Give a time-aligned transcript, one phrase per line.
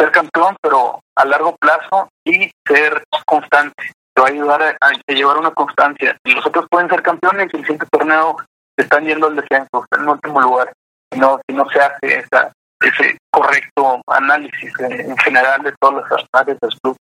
[0.00, 3.92] ser campeón, pero a largo plazo y ser constante.
[4.14, 6.16] Te va a ayudar a, llevar una constancia.
[6.24, 8.36] Los otros pueden ser campeones y el siguiente torneo
[8.76, 10.72] están yendo al descenso, en último lugar.
[11.12, 12.50] Si no, si no se hace esa,
[12.80, 16.96] ese correcto análisis en general de todas las áreas del club.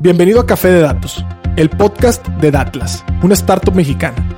[0.00, 1.24] Bienvenido a Café de Datos,
[1.56, 4.35] el podcast de Datlas, una startup mexicana.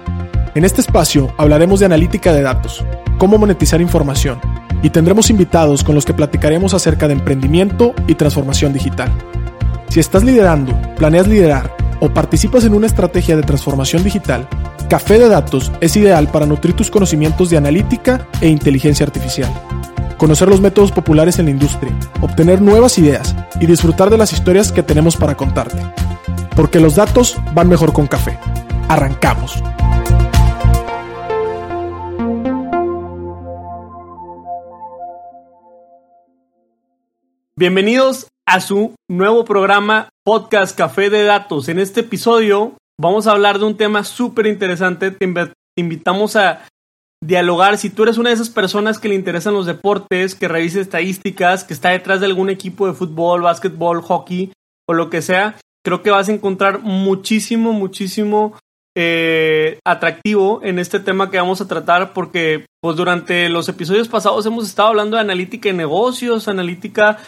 [0.55, 2.85] En este espacio hablaremos de analítica de datos,
[3.19, 4.41] cómo monetizar información
[4.83, 9.13] y tendremos invitados con los que platicaremos acerca de emprendimiento y transformación digital.
[9.89, 14.49] Si estás liderando, planeas liderar o participas en una estrategia de transformación digital,
[14.89, 19.53] Café de Datos es ideal para nutrir tus conocimientos de analítica e inteligencia artificial,
[20.17, 21.93] conocer los métodos populares en la industria,
[22.23, 25.83] obtener nuevas ideas y disfrutar de las historias que tenemos para contarte.
[26.57, 28.39] Porque los datos van mejor con café.
[28.89, 29.63] Arrancamos.
[37.59, 41.69] Bienvenidos a su nuevo programa Podcast Café de Datos.
[41.69, 45.11] En este episodio vamos a hablar de un tema súper interesante.
[45.11, 45.29] Te
[45.77, 46.65] invitamos a
[47.21, 47.77] dialogar.
[47.77, 51.65] Si tú eres una de esas personas que le interesan los deportes, que revise estadísticas,
[51.65, 54.53] que está detrás de algún equipo de fútbol, básquetbol, hockey
[54.89, 58.57] o lo que sea, creo que vas a encontrar muchísimo, muchísimo
[58.97, 64.47] eh, atractivo en este tema que vamos a tratar porque pues durante los episodios pasados
[64.47, 67.19] hemos estado hablando de analítica en negocios, analítica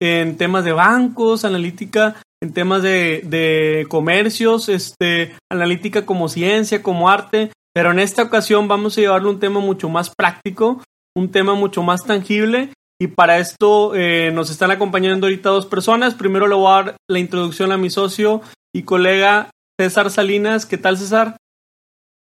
[0.00, 7.10] en temas de bancos, analítica en temas de, de comercios, este, analítica como ciencia, como
[7.10, 10.82] arte, pero en esta ocasión vamos a llevarle un tema mucho más práctico,
[11.14, 16.14] un tema mucho más tangible y para esto eh, nos están acompañando ahorita dos personas.
[16.14, 18.42] Primero le voy a dar la introducción a mi socio
[18.74, 20.66] y colega César Salinas.
[20.66, 21.36] ¿Qué tal César?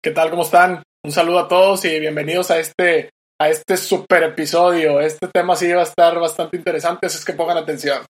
[0.03, 0.31] ¿Qué tal?
[0.31, 0.83] ¿Cómo están?
[1.05, 3.11] Un saludo a todos y bienvenidos a este
[3.41, 5.01] a este super episodio.
[5.01, 8.05] Este tema sí va a estar bastante interesante, así es que pongan atención.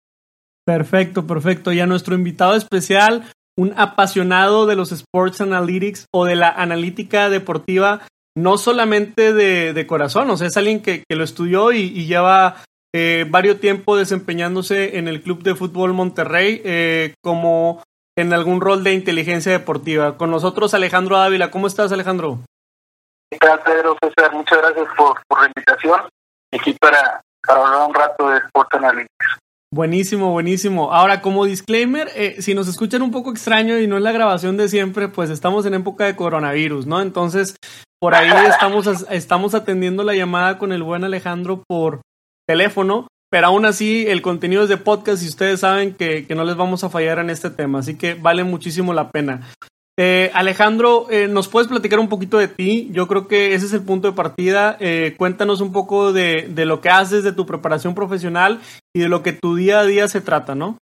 [0.65, 1.71] Perfecto, perfecto.
[1.71, 7.29] Y a nuestro invitado especial, un apasionado de los Sports Analytics o de la analítica
[7.29, 8.01] deportiva,
[8.37, 12.63] no solamente de, corazón, o sea, es alguien que, lo estudió y, lleva
[12.93, 17.83] eh, varios tiempo desempeñándose en el Club de Fútbol Monterrey eh, como
[18.17, 20.17] en algún rol de inteligencia deportiva.
[20.17, 21.51] Con nosotros Alejandro Ávila.
[21.51, 22.39] ¿Cómo estás, Alejandro?
[23.31, 23.97] ¿Qué tal, Pedro?
[24.01, 26.01] César, muchas gracias por, por la invitación.
[26.53, 29.39] Aquí para, para hablar un rato de Sport Analytics.
[29.73, 30.93] Buenísimo, buenísimo.
[30.93, 34.55] Ahora, como disclaimer, eh, si nos escuchan un poco extraño y no es la grabación
[34.57, 37.01] de siempre, pues estamos en época de coronavirus, ¿no?
[37.01, 37.57] Entonces,
[37.99, 42.01] por ahí estamos, estamos atendiendo la llamada con el buen Alejandro por
[42.47, 46.45] teléfono, pero aún así el contenido es de podcast y ustedes saben que, que no
[46.45, 49.41] les vamos a fallar en este tema, así que vale muchísimo la pena.
[49.97, 52.89] Eh, Alejandro, eh, ¿nos puedes platicar un poquito de ti?
[52.91, 54.75] Yo creo que ese es el punto de partida.
[54.81, 58.59] Eh, cuéntanos un poco de, de, lo que haces, de tu preparación profesional
[58.93, 60.77] y de lo que tu día a día se trata, ¿no?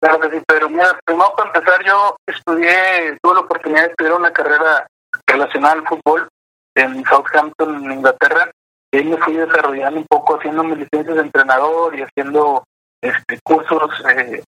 [0.00, 4.14] Claro que sí, pero mira, primero para empezar yo estudié, tuve la oportunidad de estudiar
[4.14, 4.86] una carrera
[5.26, 6.28] relacionada al fútbol
[6.74, 8.50] en Southampton, en Inglaterra,
[8.92, 12.64] y ahí me fui desarrollando un poco haciendo mis licencias de entrenador y haciendo
[13.02, 14.42] este, cursos de,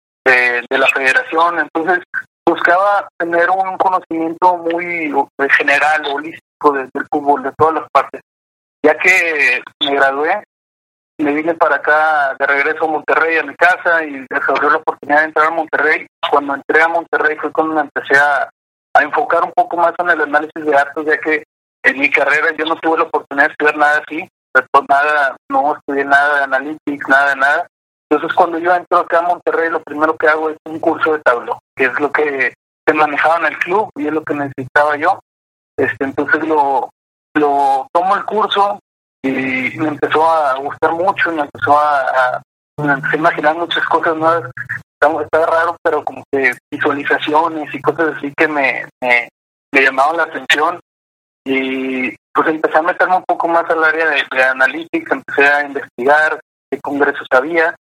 [0.69, 1.59] de la federación.
[1.61, 2.03] Entonces,
[2.55, 5.13] buscaba tener un conocimiento muy
[5.51, 8.21] general, holístico del fútbol, de todas las partes.
[8.83, 10.45] Ya que me gradué,
[11.19, 15.21] me vine para acá de regreso a Monterrey, a mi casa, y desarrollé la oportunidad
[15.21, 16.07] de entrar a Monterrey.
[16.31, 18.49] Cuando entré a Monterrey fue cuando me empecé a,
[19.01, 21.43] enfocar un poco más en el análisis de datos, ya que
[21.83, 24.29] en mi carrera yo no tuve la oportunidad de estudiar nada así,
[24.89, 27.67] nada, no estudié nada de analytics, nada de nada.
[28.15, 31.19] Entonces, cuando yo entro acá a Monterrey, lo primero que hago es un curso de
[31.21, 32.55] tablo, que es lo que
[32.87, 35.19] se manejaba en el club y es lo que necesitaba yo.
[35.77, 36.91] Este, entonces lo,
[37.35, 38.79] lo tomo el curso
[39.21, 42.41] y me empezó a gustar mucho, me empezó a,
[43.13, 44.49] imaginar muchas cosas nuevas.
[45.01, 49.29] Está, raro, pero como que visualizaciones y cosas así que me, me,
[49.73, 50.79] llamaban la atención.
[51.45, 55.67] Y pues empecé a meterme un poco más al área de, de analítica, empecé a
[55.67, 56.39] investigar
[56.71, 57.75] qué congresos había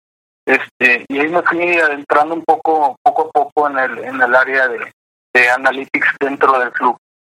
[0.47, 4.35] este, y ahí me fui adentrando un poco, poco a poco en el, en el
[4.35, 4.79] área de,
[5.35, 6.97] de analytics dentro del club.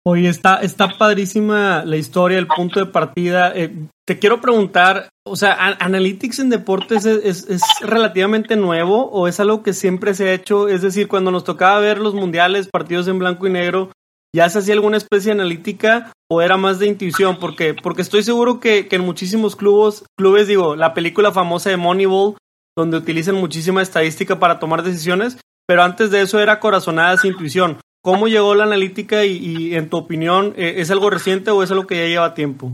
[0.07, 3.51] Oye, está, está padrísima la historia, el punto de partida.
[3.55, 3.73] Eh,
[4.05, 9.63] te quiero preguntar, o sea, ¿Analytics en deportes es, es, relativamente nuevo o es algo
[9.63, 10.67] que siempre se ha hecho?
[10.67, 13.91] Es decir, cuando nos tocaba ver los mundiales, partidos en blanco y negro,
[14.31, 17.39] ¿ya se hacía alguna especie de analítica o era más de intuición?
[17.39, 21.77] Porque, porque estoy seguro que, que en muchísimos clubes, clubes, digo, la película famosa de
[21.77, 22.35] Moneyball,
[22.75, 27.79] donde utilizan muchísima estadística para tomar decisiones, pero antes de eso era corazonadas e intuición.
[28.03, 31.87] ¿Cómo llegó la analítica y, en tu opinión, eh, es algo reciente o es algo
[31.87, 32.71] que ya lleva tiempo?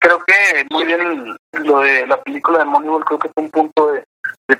[0.00, 3.92] creo que muy bien lo de la película de Moneyball, creo que fue un punto
[3.92, 4.04] de,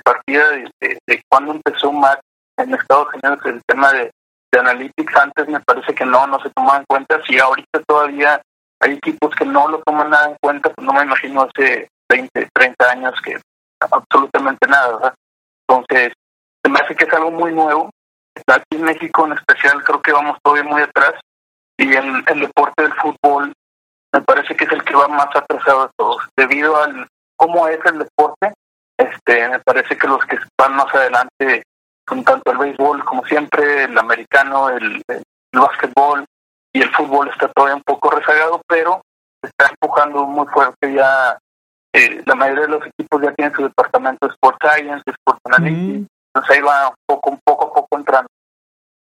[0.03, 2.17] partida de, cuando empezó más
[2.57, 4.11] en Estados Unidos el tema de,
[4.51, 5.15] de Analytics.
[5.15, 7.21] Antes me parece que no, no se tomaba en cuenta.
[7.27, 8.41] Si ahorita todavía
[8.79, 12.49] hay equipos que no lo toman nada en cuenta, pues no me imagino hace 20,
[12.53, 13.39] 30 años que
[13.79, 15.15] absolutamente nada, ¿verdad?
[15.67, 16.13] Entonces,
[16.69, 17.89] me hace que es algo muy nuevo.
[18.47, 21.13] Aquí en México en especial creo que vamos todavía muy atrás
[21.77, 23.53] y en el deporte del fútbol
[24.13, 26.23] me parece que es el que va más atrasado de todos.
[26.35, 28.53] Debido al cómo es el deporte,
[28.97, 31.63] este me parece que los que van más adelante
[32.07, 35.23] son tanto el béisbol como siempre, el americano, el, el,
[35.53, 36.25] básquetbol
[36.73, 39.01] y el fútbol está todavía un poco rezagado, pero
[39.41, 41.37] está empujando muy fuerte ya.
[41.95, 46.01] Eh, la mayoría de los equipos ya tienen su departamento de Sport Science, Sport Analytics,
[46.01, 46.05] mm.
[46.35, 48.27] entonces ahí va un poco, un poco a poco entrando.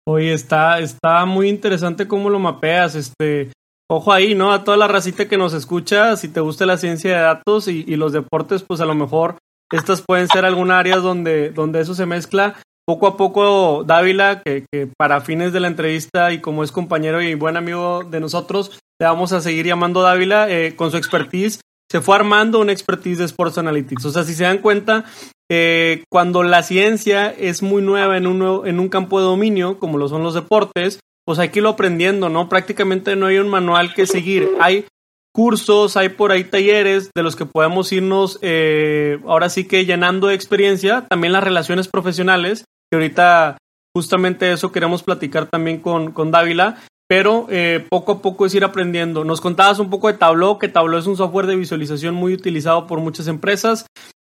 [0.07, 3.51] Oye, está, está muy interesante cómo lo mapeas, este,
[3.87, 4.51] ojo ahí, ¿no?
[4.51, 7.85] A toda la racita que nos escucha, si te gusta la ciencia de datos y,
[7.87, 9.35] y los deportes, pues a lo mejor
[9.71, 12.55] estas pueden ser algunas áreas donde, donde eso se mezcla.
[12.87, 17.21] Poco a poco, Dávila, que, que, para fines de la entrevista y como es compañero
[17.21, 21.61] y buen amigo de nosotros, le vamos a seguir llamando Dávila eh, con su expertise.
[21.91, 24.05] Se fue armando una expertise de Sports Analytics.
[24.05, 25.03] O sea, si se dan cuenta,
[25.51, 29.97] eh, cuando la ciencia es muy nueva en un, en un campo de dominio, como
[29.97, 32.47] lo son los deportes, pues hay que irlo aprendiendo, ¿no?
[32.47, 34.47] Prácticamente no hay un manual que seguir.
[34.61, 34.85] Hay
[35.33, 40.27] cursos, hay por ahí talleres de los que podemos irnos eh, ahora sí que llenando
[40.27, 41.05] de experiencia.
[41.09, 43.57] También las relaciones profesionales, que ahorita
[43.93, 46.81] justamente eso queremos platicar también con, con Dávila.
[47.11, 49.25] Pero eh, poco a poco es ir aprendiendo.
[49.25, 52.87] Nos contabas un poco de Tableau, que Tableau es un software de visualización muy utilizado
[52.87, 53.85] por muchas empresas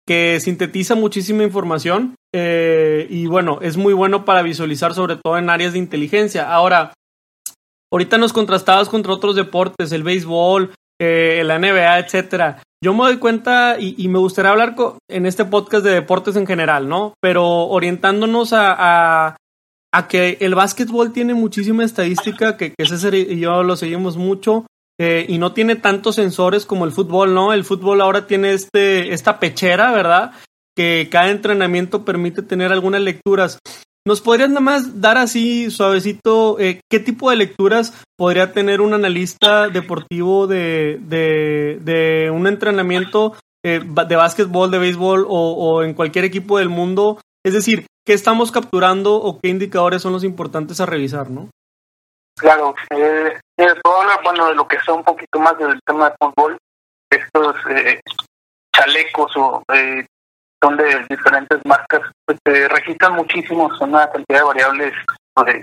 [0.06, 5.49] que sintetiza muchísima información eh, y bueno, es muy bueno para visualizar sobre todo en
[5.49, 6.52] áreas de inteligencia.
[6.52, 6.93] Ahora,
[7.90, 12.62] ahorita nos contrastabas contra otros deportes, el béisbol, eh, la NBA, etcétera.
[12.84, 14.76] Yo me doy cuenta y, me gustaría hablar
[15.08, 17.14] en este podcast de deportes en general, ¿no?
[17.23, 19.37] Pero orientándonos a, a,
[20.08, 24.66] que el básquetbol tiene muchísima estadística, que, que César y yo lo seguimos mucho,
[24.98, 27.52] eh, y no tiene tantos sensores como el fútbol, ¿no?
[27.52, 30.32] El fútbol ahora tiene este, esta pechera, ¿verdad?
[30.75, 33.58] Que cada entrenamiento permite tener algunas lecturas.
[34.06, 38.94] ¿Nos podrías nada más dar así suavecito eh, qué tipo de lecturas podría tener un
[38.94, 43.34] analista deportivo de, de, de un entrenamiento
[43.64, 47.19] eh, de básquetbol, de béisbol o, o en cualquier equipo del mundo?
[47.44, 51.50] Es decir, ¿qué estamos capturando o qué indicadores son los importantes a revisar, no?
[52.38, 56.10] Claro, eh, eh, puedo hablar, bueno, de lo que sea un poquito más del tema
[56.10, 56.56] de fútbol.
[57.10, 58.00] Estos eh,
[58.74, 60.06] chalecos o eh,
[60.62, 64.92] son de diferentes marcas, pues registran muchísimo, son una cantidad de variables
[65.34, 65.62] pues,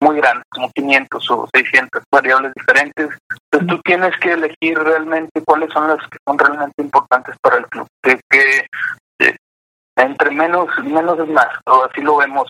[0.00, 3.18] muy grandes, como 500 o 600 variables diferentes.
[3.50, 7.66] Entonces tú tienes que elegir realmente cuáles son las que son realmente importantes para el
[7.66, 7.86] club.
[8.02, 8.66] Que eh,
[10.00, 12.46] entre menos, menos es más, o así lo vemos,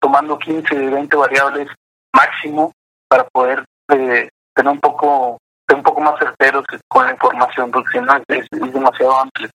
[0.00, 1.68] tomando 15, 20 variables
[2.14, 2.72] máximo
[3.08, 5.38] para poder eh, tener un poco
[5.68, 9.48] ser un poco más certeros con la información, porque si no es, demasiado amplio.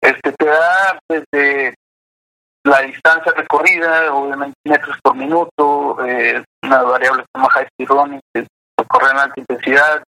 [0.00, 1.74] Este te da desde
[2.64, 8.40] la distancia recorrida, obviamente metros por minuto, eh, una variable llama high speed running, que
[8.40, 10.02] en alta intensidad,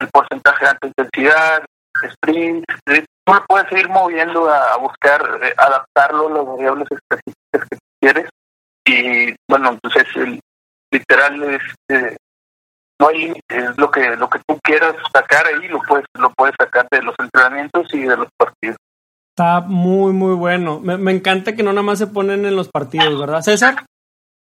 [0.00, 1.64] el porcentaje de alta intensidad,
[2.02, 7.78] sprint, eh, tú puedes seguir moviendo a, buscar eh, adaptarlo a las variables específicas que
[8.00, 8.28] quieres
[8.86, 10.40] y bueno, entonces el
[10.90, 12.16] literal es eh,
[13.00, 16.54] no hay límites, lo que lo que tú quieras sacar ahí lo puedes lo puedes
[16.58, 18.76] sacar de los entrenamientos y de los partidos.
[19.36, 20.80] Está muy muy bueno.
[20.80, 23.84] Me encanta que no nada más se ponen en los partidos, ¿verdad, César?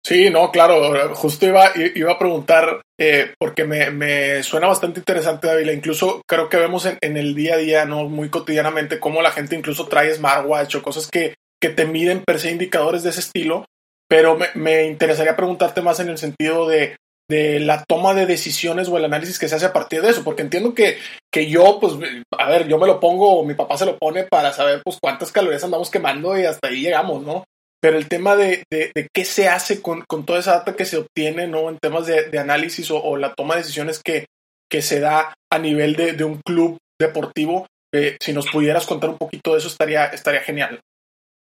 [0.04, 1.14] Sí, no, claro.
[1.14, 5.70] Justo iba iba a preguntar eh, porque me, me suena bastante interesante, David.
[5.70, 9.30] Incluso creo que vemos en, en, el día a día, no muy cotidianamente, cómo la
[9.30, 13.20] gente incluso trae smartwatch o cosas que que te miden per se indicadores de ese
[13.20, 13.64] estilo.
[14.08, 16.96] Pero me, me interesaría preguntarte más en el sentido de
[17.32, 20.22] de la toma de decisiones o el análisis que se hace a partir de eso,
[20.22, 20.98] porque entiendo que,
[21.32, 21.94] que yo, pues,
[22.36, 24.98] a ver, yo me lo pongo, o mi papá se lo pone para saber, pues,
[25.00, 27.44] cuántas calorías andamos quemando y hasta ahí llegamos, ¿no?
[27.82, 30.98] Pero el tema de, de, qué se hace con, con, toda esa data que se
[30.98, 31.68] obtiene, ¿no?
[31.68, 34.26] En temas de, de análisis o, la toma de decisiones que,
[34.70, 39.18] que se da a nivel de, un club deportivo, eh, si nos pudieras contar un
[39.18, 40.80] poquito de eso, estaría, estaría genial.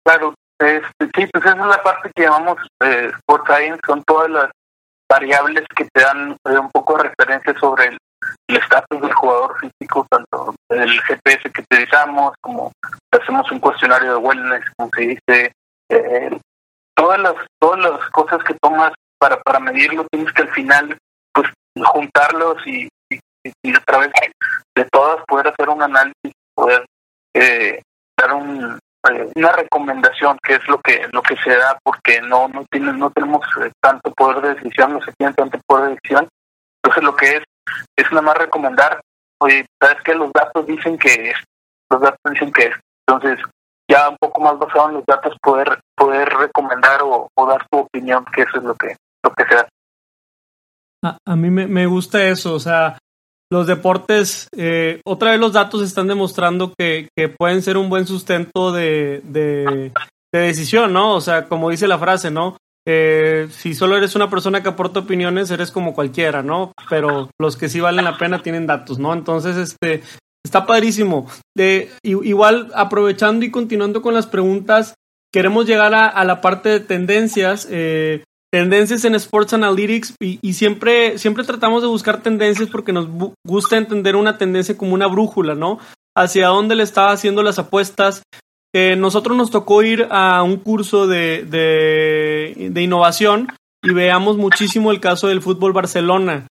[0.04, 4.30] Claro, este, sí, pues esa es la parte que llamamos eh, Sport Science, son todas
[4.30, 4.50] las
[5.10, 7.98] variables que te dan eh, un poco de referencia sobre el
[8.48, 12.72] estatus del jugador físico, tanto el GPS que utilizamos, como
[13.12, 15.52] hacemos un cuestionario de wellness, como se dice,
[15.92, 16.40] eh,
[16.94, 20.98] todas las todas las cosas que tomas para para medirlo tienes que al final
[21.32, 21.48] pues
[21.86, 22.88] juntarlos y,
[23.62, 24.10] y a través
[24.74, 26.84] de, todas poder hacer un análisis, poder
[27.34, 27.82] eh,
[28.18, 28.78] dar un,
[29.10, 32.98] eh, una recomendación que es lo que lo que se da porque no no tienen
[32.98, 36.28] no tenemos eh, tanto poder de decisión no se tiene tanto poder de decisión.
[36.82, 37.42] Entonces lo que es
[37.96, 39.00] es nada más recomendar
[39.40, 41.36] oye sabes que los datos dicen que es
[41.90, 42.76] los datos dicen que es.
[43.06, 43.44] Entonces
[43.92, 48.24] ya un poco más basado en los datos poder poder recomendar o, dar tu opinión
[48.34, 49.68] que eso es lo que lo que se da
[51.04, 52.96] a, a mí me, me gusta eso o sea
[53.52, 58.06] los deportes, eh, otra vez los datos están demostrando que, que pueden ser un buen
[58.06, 59.92] sustento de, de,
[60.32, 61.14] decisión, ¿no?
[61.14, 62.56] O sea, como dice la frase, ¿no?
[62.88, 66.72] Eh, si solo eres una persona que aporta opiniones, eres como cualquiera, ¿no?
[66.88, 69.12] Pero los que sí valen la pena tienen datos, ¿no?
[69.12, 70.02] Entonces, este,
[70.44, 71.26] está padrísimo.
[72.02, 74.94] Igual, aprovechando y continuando con las preguntas,
[75.32, 77.66] queremos llegar a, la parte de tendencias.
[77.70, 83.08] Eh, tendencias en Sports Analytics y, siempre, siempre tratamos de buscar tendencias porque nos
[83.46, 85.78] gusta entender una tendencia como una brújula, ¿no?
[86.14, 88.22] Hacia dónde le estaba haciendo las apuestas.
[88.74, 93.48] Eh, nosotros nos tocó ir a un curso de, de innovación
[93.82, 96.46] y veamos muchísimo el caso del fútbol Barcelona.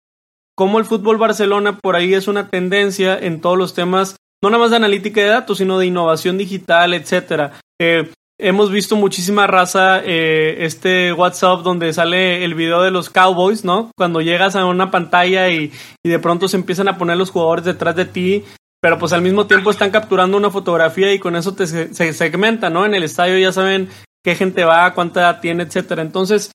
[0.61, 4.61] Cómo el fútbol Barcelona por ahí es una tendencia en todos los temas, no nada
[4.61, 7.53] más de analítica de datos, sino de innovación digital, etcétera.
[7.81, 13.65] Eh, hemos visto muchísima raza, eh, este WhatsApp donde sale el video de los Cowboys,
[13.65, 13.89] ¿no?
[13.97, 15.71] Cuando llegas a una pantalla y,
[16.05, 18.45] y, de pronto se empiezan a poner los jugadores detrás de ti,
[18.79, 22.69] pero pues al mismo tiempo están capturando una fotografía y con eso te se, segmenta,
[22.69, 22.85] ¿no?
[22.85, 23.89] En el estadio ya saben
[24.23, 26.03] qué gente va, cuánta edad tiene, etcétera.
[26.03, 26.51] Entonces,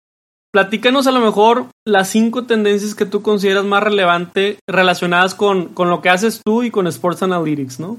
[0.56, 5.90] platícanos a lo mejor las cinco tendencias que tú consideras más relevantes relacionadas con, con
[5.90, 7.98] lo que haces tú y con Sports Analytics, ¿no?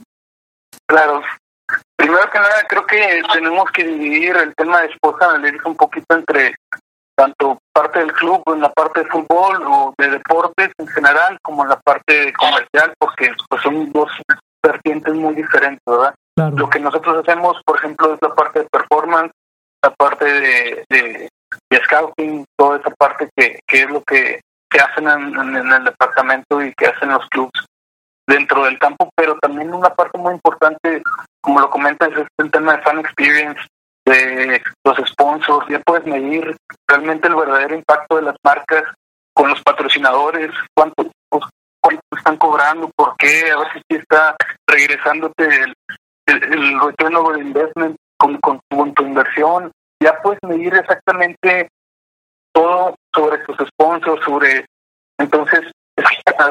[0.89, 1.21] Claro,
[1.95, 6.15] Primero que nada, creo que tenemos que dividir el tema de Sports Analytics un poquito
[6.15, 6.55] entre
[7.15, 11.61] tanto parte del club, en la parte de fútbol o de deportes en general, como
[11.61, 14.09] en la parte comercial, porque pues, son dos
[14.63, 16.15] vertientes muy diferentes, ¿verdad?
[16.55, 19.31] Lo que nosotros hacemos, por ejemplo, es la parte de performance,
[19.83, 21.29] la parte de, de,
[21.83, 26.73] scouting, toda esa parte que, que es lo que, se hacen en, el departamento y
[26.73, 27.65] que hacen los clubes
[28.27, 31.01] dentro del campo, pero también una parte muy importante,
[31.41, 33.61] como lo comentas, es el tema de fan experience,
[34.05, 36.55] de los sponsors, ya puedes medir
[36.87, 38.83] realmente el verdadero impacto de las marcas
[39.33, 41.43] con los patrocinadores, cuánto, pues,
[41.81, 44.35] cuánto están cobrando, por qué, a ver si está
[44.67, 45.45] regresándote
[46.25, 51.69] el, el, retorno de investment con, con, con tu inversión, ya puedes medir exactamente
[52.53, 54.65] todo sobre tus sponsors, sobre
[55.17, 56.05] entonces es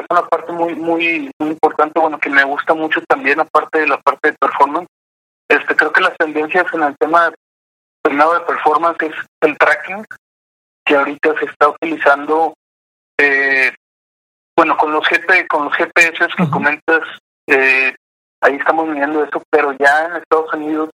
[0.09, 3.97] una parte muy, muy, muy importante, bueno, que me gusta mucho también, aparte de la
[3.97, 4.87] parte de performance.
[5.47, 7.31] Este, creo que las tendencias en el tema
[8.01, 10.05] primero de performance es el tracking,
[10.85, 12.53] que ahorita se está utilizando,
[13.17, 13.73] eh,
[14.55, 17.01] bueno, con los GP, con los GPS que comentas,
[17.47, 17.95] eh,
[18.41, 20.89] ahí estamos viendo eso, pero ya en Estados Unidos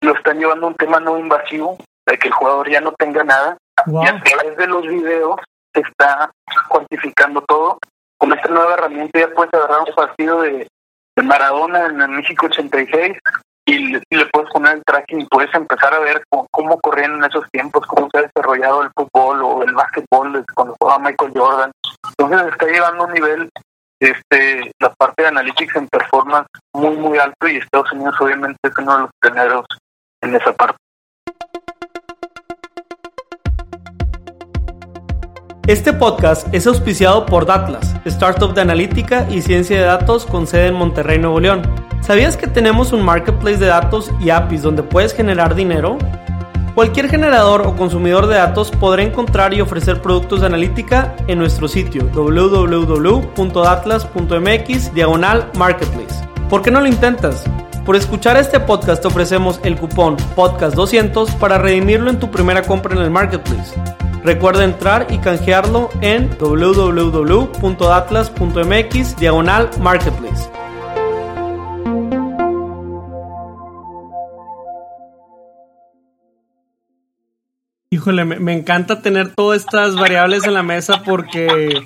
[0.00, 1.78] lo están llevando a un tema no invasivo,
[2.12, 5.40] de que el jugador ya no tenga nada, y a través de los videos
[5.74, 6.30] se está
[6.68, 7.78] cuantificando todo
[8.18, 10.68] con esta nueva herramienta ya puedes agarrar un partido de,
[11.24, 13.16] Maradona en el México 86
[13.66, 17.24] y le, le, puedes poner el tracking y puedes empezar a ver cómo, corrían en
[17.24, 21.72] esos tiempos, cómo se ha desarrollado el fútbol o el básquetbol cuando jugaba Michael Jordan.
[22.16, 23.50] Entonces está llevando un nivel,
[24.00, 28.78] este, la parte de analytics en performance muy, muy alto y Estados Unidos obviamente es
[28.78, 29.66] uno de los primeros
[30.22, 30.81] en esa parte.
[35.68, 40.66] Este podcast es auspiciado por Datlas, startup de analítica y ciencia de datos con sede
[40.66, 41.62] en Monterrey, Nuevo León.
[42.00, 45.98] ¿Sabías que tenemos un marketplace de datos y APIs donde puedes generar dinero?
[46.74, 51.68] Cualquier generador o consumidor de datos podrá encontrar y ofrecer productos de analítica en nuestro
[51.68, 56.28] sitio www.datlas.mx diagonal marketplace.
[56.50, 57.44] ¿Por qué no lo intentas?
[57.86, 62.96] Por escuchar este podcast te ofrecemos el cupón podcast200 para redimirlo en tu primera compra
[62.96, 63.80] en el marketplace.
[64.24, 70.48] Recuerda entrar y canjearlo en www.atlas.mx diagonal marketplace.
[77.90, 81.84] Híjole, me, me, encanta tener todas estas variables en la mesa porque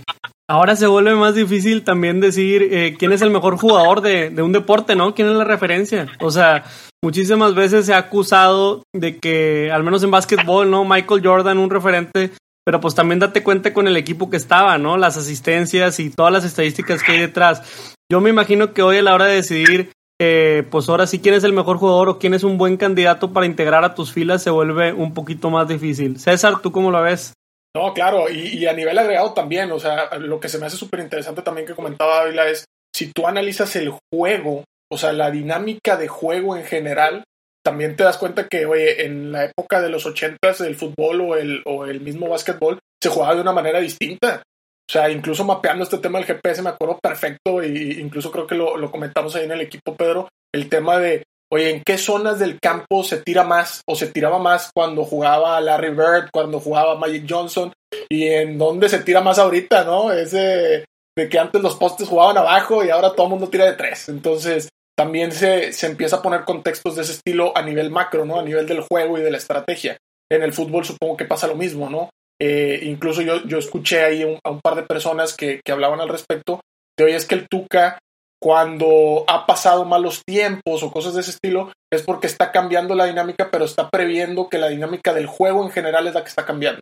[0.49, 4.53] ahora se vuelve más difícil también decir eh, quién es el mejor jugador de, un
[4.53, 5.15] deporte, ¿no?
[5.15, 6.07] ¿Quién es la referencia?
[6.21, 6.65] O sea,
[7.03, 10.85] muchísimas veces se ha acusado de que, al menos en básquetbol, ¿no?
[10.85, 12.31] Michael Jordan, un referente,
[12.65, 14.97] pero pues también date cuenta con el equipo que estaba, ¿no?
[14.97, 17.95] Las asistencias y todas las estadísticas que hay detrás.
[18.11, 21.35] Yo me imagino que hoy a la hora de decidir, eh, pues ahora sí quién
[21.35, 24.43] es el mejor jugador o quién es un buen candidato para integrar a tus filas
[24.43, 26.19] se vuelve un poquito más difícil.
[26.19, 27.35] César, ¿tú cómo lo ves?
[27.77, 31.01] No, claro, y, a nivel agregado también, o sea, lo que se me hace súper
[31.01, 32.65] interesante también que comentaba Ávila es,
[32.95, 37.25] si tú analizas el juego, o sea, la dinámica de juego en general,
[37.63, 41.37] también te das cuenta que, oye, en la época de los ochentas el fútbol o
[41.37, 44.43] el, o el mismo básquetbol se jugaba de una manera distinta.
[44.89, 48.55] O sea, incluso mapeando este tema del GPS me acuerdo perfecto y incluso creo que
[48.55, 52.39] lo, lo comentamos ahí en el equipo, Pedro, el tema de, oye, ¿en qué zonas
[52.39, 56.97] del campo se tira más o se tiraba más cuando jugaba Larry Bird, cuando jugaba
[56.97, 57.73] Magic Johnson
[58.09, 60.13] y en dónde se tira más ahorita, ¿no?
[60.13, 60.85] Ese
[61.19, 64.09] de que antes los postes jugaban abajo y ahora todo el mundo tira de tres.
[64.09, 68.39] Entonces, también se, se empieza a poner contextos de ese estilo a nivel macro, ¿no?
[68.39, 69.97] A nivel del juego y de la estrategia.
[70.31, 72.11] En el fútbol supongo que pasa lo mismo, ¿no?
[72.41, 76.09] Eh, incluso yo, yo escuché ahí a un par de personas que, que hablaban al
[76.09, 76.61] respecto
[76.99, 77.99] de hoy es que el Tuca
[78.47, 83.07] cuando ha pasado malos tiempos o cosas de ese estilo es porque está cambiando la
[83.07, 86.47] dinámica pero está previendo que la dinámica del juego en general es la que está
[86.47, 86.79] cambiando.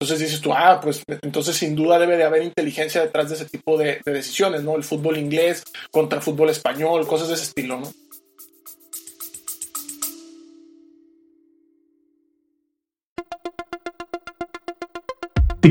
[0.00, 3.44] Entonces dices tú, ah, pues entonces sin duda debe de haber inteligencia detrás de ese
[3.44, 4.74] tipo de, de decisiones, ¿no?
[4.74, 7.92] El fútbol inglés contra el fútbol español, cosas de ese estilo, ¿no?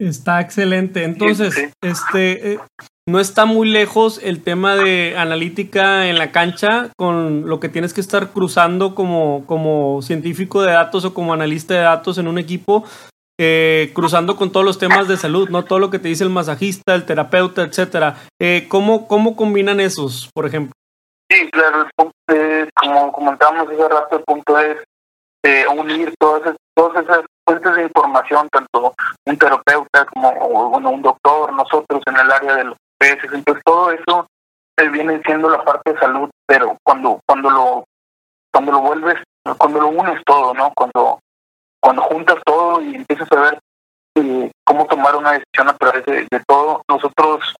[0.00, 1.04] Está excelente.
[1.04, 2.58] Entonces, este, eh,
[3.06, 7.92] no está muy lejos el tema de analítica en la cancha con lo que tienes
[7.92, 12.38] que estar cruzando como, como científico de datos o como analista de datos en un
[12.38, 12.84] equipo,
[13.38, 15.64] eh, cruzando con todos los temas de salud, ¿no?
[15.64, 18.16] Todo lo que te dice el masajista, el terapeuta, etcétera.
[18.40, 20.72] Eh, ¿cómo, ¿Cómo combinan esos, por ejemplo?
[21.30, 21.86] Sí, claro,
[22.74, 24.78] como comentábamos hace rato, el punto es
[25.76, 28.94] unir todas, todas esas fuentes de información, tanto
[29.26, 30.32] un terapeuta como
[30.70, 34.26] bueno, un doctor, nosotros en el área de los peces, entonces todo eso
[34.92, 37.84] viene siendo la parte de salud, pero cuando cuando lo
[38.52, 39.16] cuando lo vuelves,
[39.58, 40.72] cuando lo unes todo, ¿no?
[40.74, 41.18] Cuando
[41.80, 43.58] cuando juntas todo y empiezas a ver
[44.16, 47.56] eh, cómo tomar una decisión a través de, todo, nosotros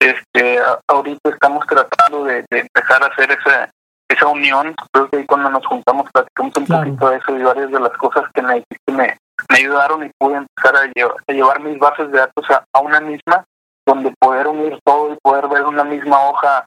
[0.00, 3.70] este ahorita estamos tratando de, empezar a hacer esa
[4.08, 7.70] esa unión, creo que ahí cuando nos juntamos platicamos un poquito de eso y varias
[7.70, 11.78] de las cosas que me, que me, me ayudaron y pude empezar a llevar, mis
[11.78, 13.44] bases de datos a, una misma,
[13.86, 16.66] donde poder unir todo y poder ver una misma hoja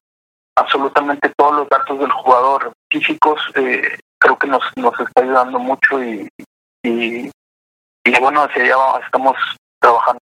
[0.57, 6.03] absolutamente todos los datos del jugador físicos, eh, creo que nos, nos está ayudando mucho
[6.03, 6.27] y,
[6.84, 7.29] y,
[8.19, 9.36] bueno, hacia allá estamos
[9.79, 10.19] trabajando.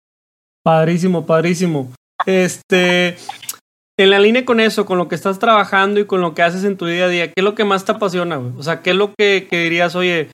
[0.63, 1.91] Padrísimo, padrísimo.
[2.25, 3.17] Este,
[3.97, 6.63] en la línea con eso, con lo que estás trabajando y con lo que haces
[6.63, 8.39] en tu día a día, ¿qué es lo que más te apasiona?
[8.39, 10.29] O sea, ¿qué es lo que dirías, oye,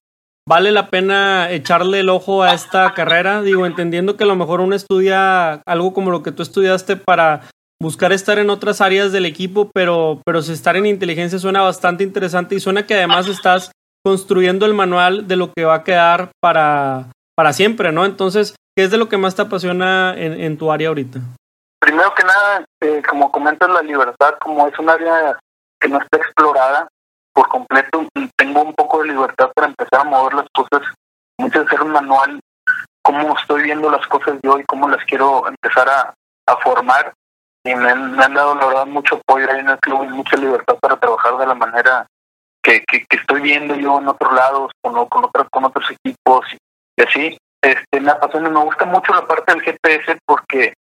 [0.50, 3.44] ¿Vale la pena echarle el ojo a esta carrera?
[3.44, 7.42] Digo, entendiendo que a lo mejor uno estudia algo como lo que tú estudiaste para
[7.80, 12.04] buscar estar en otras áreas del equipo, pero, pero si estar en inteligencia suena bastante
[12.04, 13.72] interesante y suena que además estás
[14.04, 18.04] construyendo el manual de lo que va a quedar para, para siempre, ¿no?
[18.04, 21.20] Entonces, ¿qué es de lo que más te apasiona en, en tu área ahorita?
[21.80, 25.38] Primero que nada, eh, como comentas, la libertad, como es un área
[25.80, 26.88] que no está explorada,
[27.34, 30.88] por completo tengo un poco de libertad para empezar a mover las cosas,
[31.38, 32.40] muchas hacer un manual,
[33.02, 36.14] cómo estoy viendo las cosas yo y cómo las quiero empezar a,
[36.46, 37.14] a formar.
[37.64, 40.78] Y me han, dado, la verdad, mucho apoyo ahí en el club y mucha libertad
[40.80, 42.08] para trabajar de la manera
[42.64, 46.46] que, que, estoy viendo yo en otros lados, con, con, otros, con otros equipos
[46.98, 47.38] y así.
[47.62, 50.74] Este, me apasiona, me gusta mucho la parte del GPS porque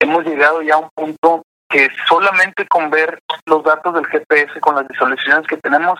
[0.00, 4.76] hemos llegado ya a un punto que solamente con ver los datos del GPS, con
[4.76, 5.98] las visualizaciones que tenemos,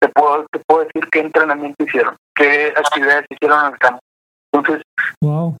[0.00, 4.00] te puedo, te puedo decir qué entrenamiento hicieron, qué actividades hicieron en el campo.
[4.52, 4.82] Entonces,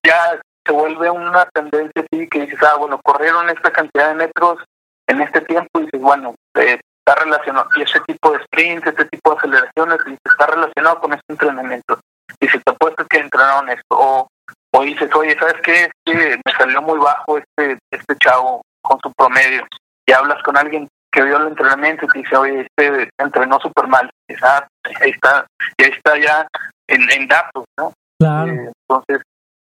[0.04, 4.58] ya se vuelve una tendencia así que dices, ah, bueno, corrieron esta cantidad de metros
[5.06, 9.04] en este tiempo y dices, bueno, eh, está relacionado, y ese tipo de sprints, este
[9.06, 11.98] tipo de aceleraciones, y está relacionado con este entrenamiento.
[12.40, 14.28] Y si te apuesto que entrenaron esto, o,
[14.72, 15.90] o dices, oye, ¿sabes qué?
[16.04, 19.66] que me salió muy bajo este, este chavo con su promedio.
[20.06, 23.86] Y hablas con alguien que vio el entrenamiento y te dice, oye, este entrenó súper
[23.88, 24.10] mal.
[24.42, 24.66] Ah,
[25.00, 25.46] ahí está,
[25.78, 26.46] y ahí está ya
[26.88, 27.92] en, en datos, ¿no?
[28.18, 28.52] Claro.
[28.52, 29.22] Eh, entonces,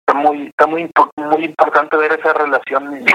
[0.07, 3.07] está muy, está muy, muy importante ver esa relación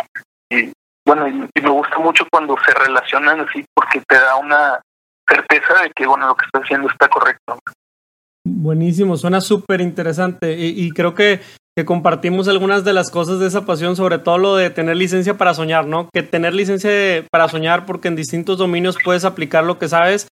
[0.49, 0.71] y,
[1.05, 4.79] bueno, y, me gusta mucho cuando se relacionan así porque te da una
[5.27, 7.59] certeza de que, bueno, lo que está haciendo está correcto.
[8.43, 11.41] Buenísimo, suena súper interesante y, creo que,
[11.75, 15.37] que, compartimos algunas de las cosas de esa pasión, sobre todo lo de tener licencia
[15.37, 16.09] para soñar, ¿no?
[16.13, 16.91] Que tener licencia
[17.31, 20.27] para soñar porque en distintos dominios puedes aplicar lo que sabes,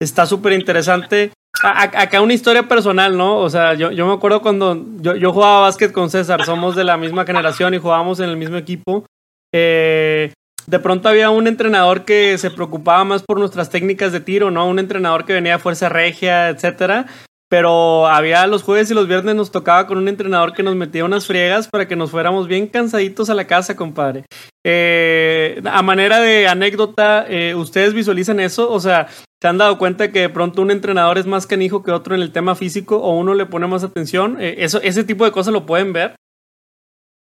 [0.00, 1.32] está súper interesante.
[1.62, 3.38] acá una historia personal, ¿no?
[3.38, 6.84] O sea, yo, yo me acuerdo cuando yo, yo jugaba básquet con César, somos de
[6.84, 9.04] la misma generación y jugábamos en el mismo equipo.
[9.52, 10.32] Eh,
[10.66, 14.68] de pronto había un entrenador que se preocupaba más por nuestras técnicas de tiro, ¿no?
[14.68, 17.06] Un entrenador que venía a fuerza regia, etcétera.
[17.50, 21.04] Pero había los jueves y los viernes nos tocaba con un entrenador que nos metía
[21.04, 24.24] unas friegas para que nos fuéramos bien cansaditos a la casa, compadre.
[24.64, 28.70] Eh, a manera de anécdota, eh, ¿ustedes visualizan eso?
[28.70, 29.08] O sea,
[29.42, 32.22] ¿se han dado cuenta que de pronto un entrenador es más canijo que otro en
[32.22, 34.40] el tema físico o uno le pone más atención?
[34.40, 36.14] Eh, eso, ¿Ese tipo de cosas lo pueden ver?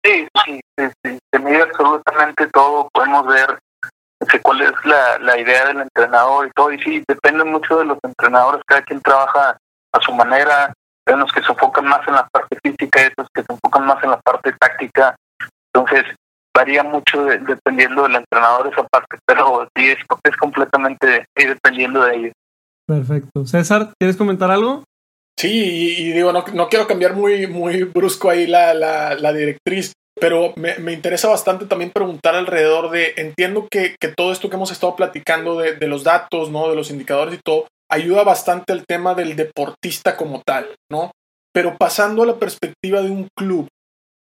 [0.04, 0.60] Sí, sí,
[1.04, 2.88] sí, se mide absolutamente todo.
[2.92, 3.56] Podemos ver
[4.42, 6.72] cuál es la, la idea del entrenador y todo.
[6.72, 8.62] Y sí, depende mucho de los entrenadores.
[8.66, 9.56] Cada quien trabaja
[9.92, 10.72] a su manera,
[11.06, 13.86] hay unos que se enfocan más en la parte física, y otros que se enfocan
[13.86, 15.16] más en la parte táctica.
[15.72, 16.04] Entonces,
[16.54, 22.32] varía mucho dependiendo del entrenador esa parte, pero sí es, es completamente dependiendo de ellos.
[22.86, 23.46] Perfecto.
[23.46, 24.82] César, ¿quieres comentar algo?
[25.38, 29.92] Sí, y, digo, no, no, quiero cambiar muy, muy brusco ahí la, la, la directriz,
[30.18, 34.56] pero me, me, interesa bastante también preguntar alrededor de, entiendo que, que todo esto que
[34.56, 36.68] hemos estado platicando de, de, los datos, ¿no?
[36.68, 41.10] De los indicadores y todo, ayuda bastante el tema del deportista como tal, ¿no?
[41.52, 43.68] Pero pasando a la perspectiva de un club,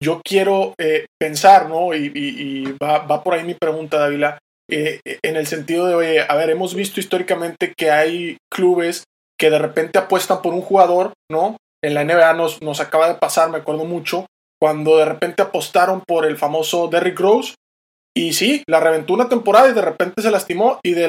[0.02, 1.94] yo quiero eh, pensar, ¿no?
[1.94, 4.38] Y, va, va, por ahí mi pregunta, Dávila,
[4.70, 9.04] eh, en el sentido de, oye, a ver, hemos visto históricamente que hay clubes
[9.38, 11.56] que de repente apuestan por un jugador, ¿no?
[11.82, 14.26] En la NBA nos, nos acaba de pasar, me acuerdo mucho,
[14.60, 17.54] cuando de repente apostaron por el famoso Derrick Rose
[18.18, 21.04] y sí, la reventó una temporada y de repente se lastimó y de,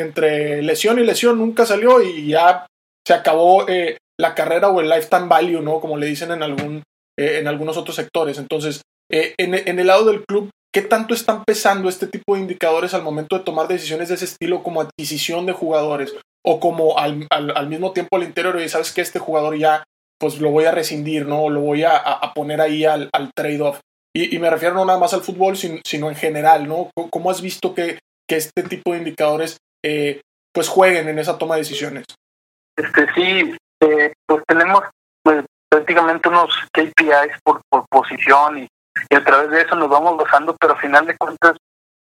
[0.00, 2.66] entre lesión y lesión nunca salió y ya
[3.06, 5.78] se acabó eh, la carrera o el lifetime value, ¿no?
[5.80, 6.82] Como le dicen en, algún,
[7.16, 8.36] eh, en algunos otros sectores.
[8.38, 12.94] Entonces, eh, en, el lado del club, ¿qué tanto están pesando este tipo de indicadores
[12.94, 17.28] al momento de tomar decisiones de ese estilo como adquisición de jugadores o como al,
[17.30, 19.84] al, mismo tiempo al interior, y sabes que este jugador ya,
[20.18, 21.48] pues lo voy a rescindir, ¿no?
[21.48, 22.02] Lo voy a,
[22.34, 23.78] poner ahí al, al trade-off.
[24.14, 26.90] Y, me refiero no nada más al fútbol, sino, en general, ¿no?
[27.10, 30.20] ¿Cómo has visto que, que este tipo de indicadores eh,
[30.52, 32.04] pues jueguen en esa toma de decisiones?
[32.76, 34.82] Este sí, eh, pues tenemos
[35.22, 38.68] pues, prácticamente unos KPIs por, por posición y,
[39.14, 41.56] a través de eso nos vamos basando, pero al final de cuentas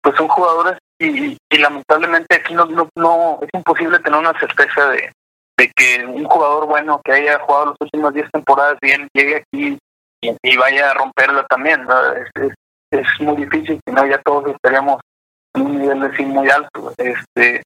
[0.02, 4.90] pues son jugadores y, y lamentablemente aquí no, no, no, es imposible tener una certeza
[4.90, 5.12] de,
[5.58, 9.78] de que un jugador bueno que haya jugado las últimas 10 temporadas bien llegue aquí
[10.42, 11.86] y, vaya a romperlo también.
[12.36, 12.54] Es,
[12.92, 15.02] es, muy difícil, si no ya todos estaríamos
[15.54, 16.94] en un nivel de muy alto.
[16.98, 17.64] Este,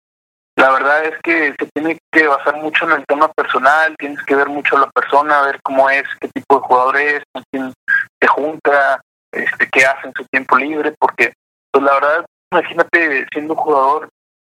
[0.55, 4.35] la verdad es que se tiene que basar mucho en el tema personal, tienes que
[4.35, 7.73] ver mucho a la persona, ver cómo es, qué tipo de jugador es, con quién
[8.19, 11.33] se junta, este, qué hace en su tiempo libre, porque
[11.71, 14.09] pues la verdad, imagínate siendo jugador,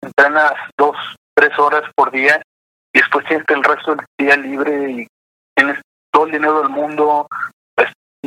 [0.02, 0.96] entrenas dos,
[1.34, 2.42] tres horas por día
[2.94, 5.08] y después tienes el resto del día libre y
[5.54, 5.82] tienes
[6.12, 7.28] todo el dinero del mundo,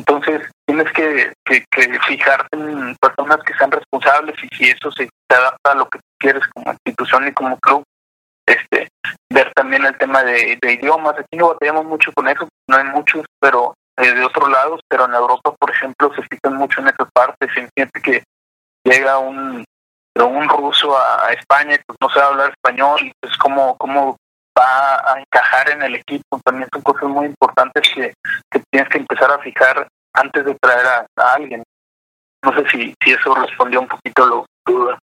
[0.03, 5.71] entonces tienes que, que, fijarte en personas que sean responsables y si eso se adapta
[5.71, 7.85] a lo que quieres como institución y como club,
[8.45, 8.89] este,
[9.31, 11.15] ver también el tema de, idiomas.
[11.17, 15.05] Aquí no batallamos mucho con eso, no hay muchos, pero eh, de otros lados, pero
[15.05, 17.51] en Europa, por ejemplo, se fijan mucho en esas partes.
[17.53, 18.25] siente que
[18.83, 19.65] llega un,
[20.17, 24.17] un ruso a, España pues no sabe hablar español, pues cómo, cómo
[24.59, 26.41] va a encajar en el equipo.
[26.45, 28.13] También son cosas muy importantes que,
[28.71, 31.63] tienes que empezar a fijar antes de traer a, alguien.
[32.45, 34.99] No sé si, si eso respondió un poquito a lo duda.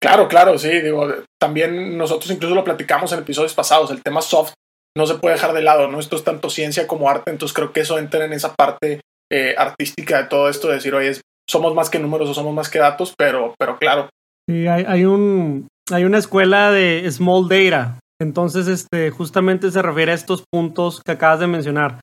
[0.00, 0.80] Claro, claro, sí.
[0.80, 1.08] Digo,
[1.40, 3.90] también nosotros incluso lo platicamos en episodios pasados.
[3.90, 4.52] El tema soft
[4.96, 5.98] no se puede dejar de lado, ¿no?
[5.98, 9.54] Esto es tanto ciencia como arte, entonces creo que eso entra en esa parte eh,
[9.58, 11.12] artística de todo esto, de decir, oye,
[11.48, 14.08] somos más que números o somos más que datos, pero, pero claro.
[14.48, 20.12] Sí, hay, hay, un, hay una escuela de Small Data, entonces, este, justamente se refiere
[20.12, 22.00] a estos puntos que acabas de mencionar.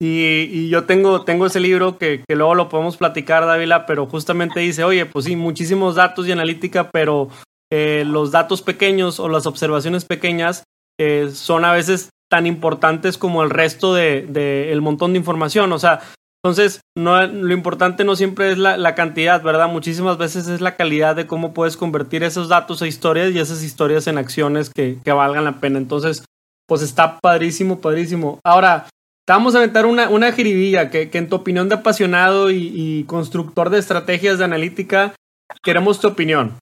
[0.00, 4.60] Y, y yo tengo, tengo ese libro que, luego lo podemos platicar, Dávila, pero justamente
[4.60, 7.28] dice, oye, pues sí, muchísimos datos y analítica, pero
[7.72, 10.64] eh, los datos pequeños o las observaciones pequeñas
[11.00, 15.72] eh, son a veces tan importantes como el resto del de, el montón de información.
[15.72, 16.00] O sea,
[16.44, 19.66] Entonces, no, lo importante no siempre es la, la, cantidad, ¿verdad?
[19.66, 23.62] Muchísimas veces es la calidad de cómo puedes convertir esos datos a historias y esas
[23.62, 25.78] historias en acciones que, que valgan la pena.
[25.78, 26.22] Entonces,
[26.68, 28.40] pues está padrísimo, padrísimo.
[28.44, 28.86] Ahora,
[29.26, 32.70] te vamos a aventar una, una jiribilla que, que en tu opinión de apasionado y,
[32.74, 35.14] y constructor de estrategias de analítica,
[35.62, 36.58] queremos tu opinión.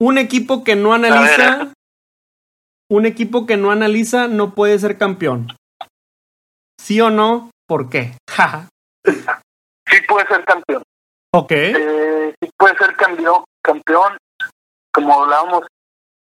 [0.00, 1.72] Un equipo que no analiza,
[2.90, 5.52] un equipo que no analiza no puede ser campeón.
[6.80, 7.52] ¿Sí o no?
[7.68, 8.14] ¿Por qué?
[9.04, 10.82] sí puede ser campeón.
[11.32, 11.52] Ok.
[11.52, 14.16] Eh, sí puede ser campeón, campeón.
[14.92, 15.66] Como hablábamos,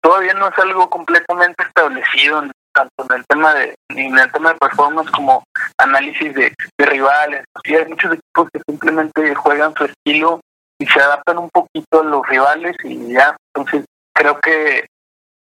[0.02, 4.52] todavía no es algo completamente establecido tanto en el tema de ni en el tema
[4.52, 5.44] de performance como
[5.78, 7.46] análisis de, de rivales.
[7.64, 10.42] Sí, hay muchos equipos que simplemente juegan su estilo
[10.78, 13.38] y se adaptan un poquito a los rivales y ya.
[13.54, 14.86] Entonces creo que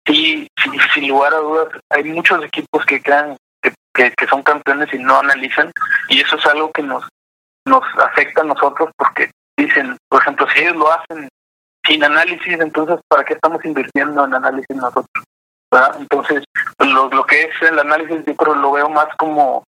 [0.06, 4.94] sí, sí sin lugar a dudas, hay muchos equipos que crean que, que, son campeones
[4.94, 5.72] y no analizan
[6.08, 7.08] y eso es algo que nos
[7.66, 11.30] nos afecta a nosotros porque dicen, por ejemplo, si ellos lo hacen
[11.86, 15.26] sin análisis, entonces ¿para qué estamos invirtiendo en análisis nosotros?
[16.00, 16.44] Entonces,
[16.80, 19.64] lo, lo que es el análisis yo creo lo veo más como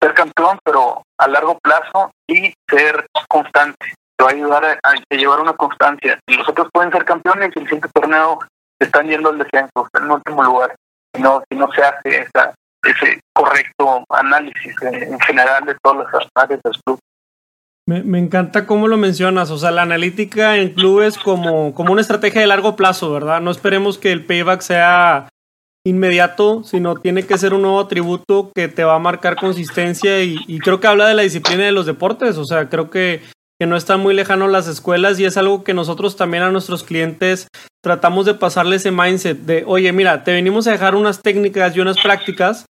[0.00, 3.94] ser campeón, pero a largo plazo y ser constante.
[4.16, 6.18] Te va a ayudar a, llevar una constancia.
[6.26, 8.38] Los otros pueden ser campeones y el siguiente torneo
[8.78, 10.74] están yendo al descenso, en último lugar.
[11.14, 16.28] Si no, si no se hace esa, ese correcto análisis en general de todas las
[16.34, 16.98] áreas del club.
[17.86, 22.40] Me, encanta cómo lo mencionas, o sea, la analítica en clubes como, como una estrategia
[22.40, 23.42] de largo plazo, ¿verdad?
[23.42, 25.28] No esperemos que el payback sea
[25.86, 30.36] inmediato, sino tiene que ser un nuevo atributo que te va a marcar consistencia y,
[30.46, 33.20] y creo que habla de la disciplina de los deportes, o sea, creo que,
[33.60, 36.84] que no están muy lejanos las escuelas y es algo que nosotros también a nuestros
[36.84, 37.48] clientes
[37.82, 41.80] tratamos de pasarle ese mindset de, oye, mira, te venimos a dejar unas técnicas y
[41.80, 42.64] unas prácticas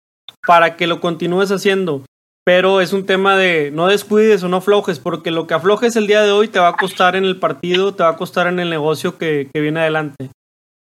[0.45, 2.03] para que lo continúes haciendo.
[2.45, 6.07] Pero es un tema de no descuides o no aflojes, porque lo que aflojes el
[6.07, 8.59] día de hoy te va a costar en el partido, te va a costar en
[8.59, 10.29] el negocio que, que viene adelante.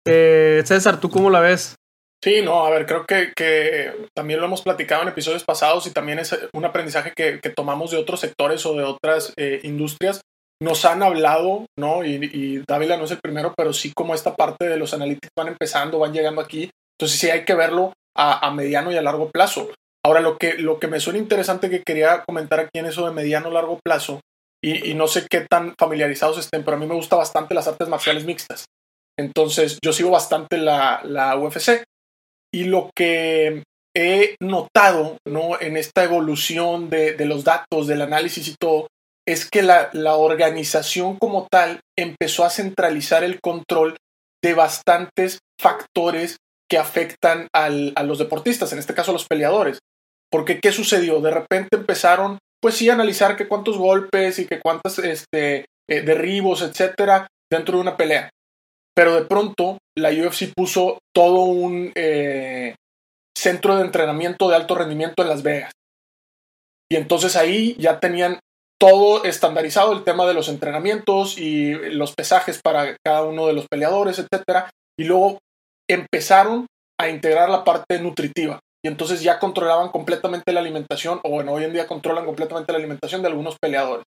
[0.05, 1.75] Eh, César, ¿tú cómo la ves?
[2.23, 5.91] Sí, no, a ver, creo que, que, también lo hemos platicado en episodios pasados y
[5.91, 10.21] también es un aprendizaje que, que tomamos de otros sectores o de otras eh, industrias.
[10.61, 12.05] Nos han hablado, ¿no?
[12.05, 15.31] Y, y Dávila no es el primero, pero sí como esta parte de los analíticos
[15.37, 16.69] van empezando, van llegando aquí.
[16.97, 19.69] Entonces sí hay que verlo a, a mediano y a largo plazo.
[20.05, 23.13] Ahora, lo que, lo que me suena interesante que quería comentar aquí en eso de
[23.13, 24.19] mediano largo plazo,
[24.61, 27.67] y, y, no sé qué tan familiarizados estén, pero a mí me gusta bastante las
[27.67, 28.65] artes marciales mixtas.
[29.19, 31.83] Entonces, yo sigo bastante la, la UFC.
[32.53, 33.63] Y lo que
[33.95, 35.59] he notado ¿no?
[35.59, 38.87] en esta evolución de, de los datos, del análisis y todo,
[39.27, 43.97] es que la, la organización como tal empezó a centralizar el control
[44.43, 46.37] de bastantes factores
[46.69, 49.79] que afectan al, a los deportistas, en este caso a los peleadores.
[50.33, 51.21] Porque, ¿qué sucedió?
[51.21, 56.63] De repente empezaron, pues sí, a analizar cuántos golpes y que cuántos este, eh, derribos,
[56.63, 58.31] etcétera, dentro de una pelea.
[58.95, 62.73] Pero de pronto la UFC puso todo un eh,
[63.37, 65.71] centro de entrenamiento de alto rendimiento en Las Vegas.
[66.91, 68.39] Y entonces ahí ya tenían
[68.81, 73.67] todo estandarizado el tema de los entrenamientos y los pesajes para cada uno de los
[73.67, 74.71] peleadores, etcétera.
[74.99, 75.37] Y luego
[75.87, 76.65] empezaron
[76.99, 81.63] a integrar la parte nutritiva y entonces ya controlaban completamente la alimentación, o bueno, hoy
[81.63, 84.05] en día controlan completamente la alimentación de algunos peleadores.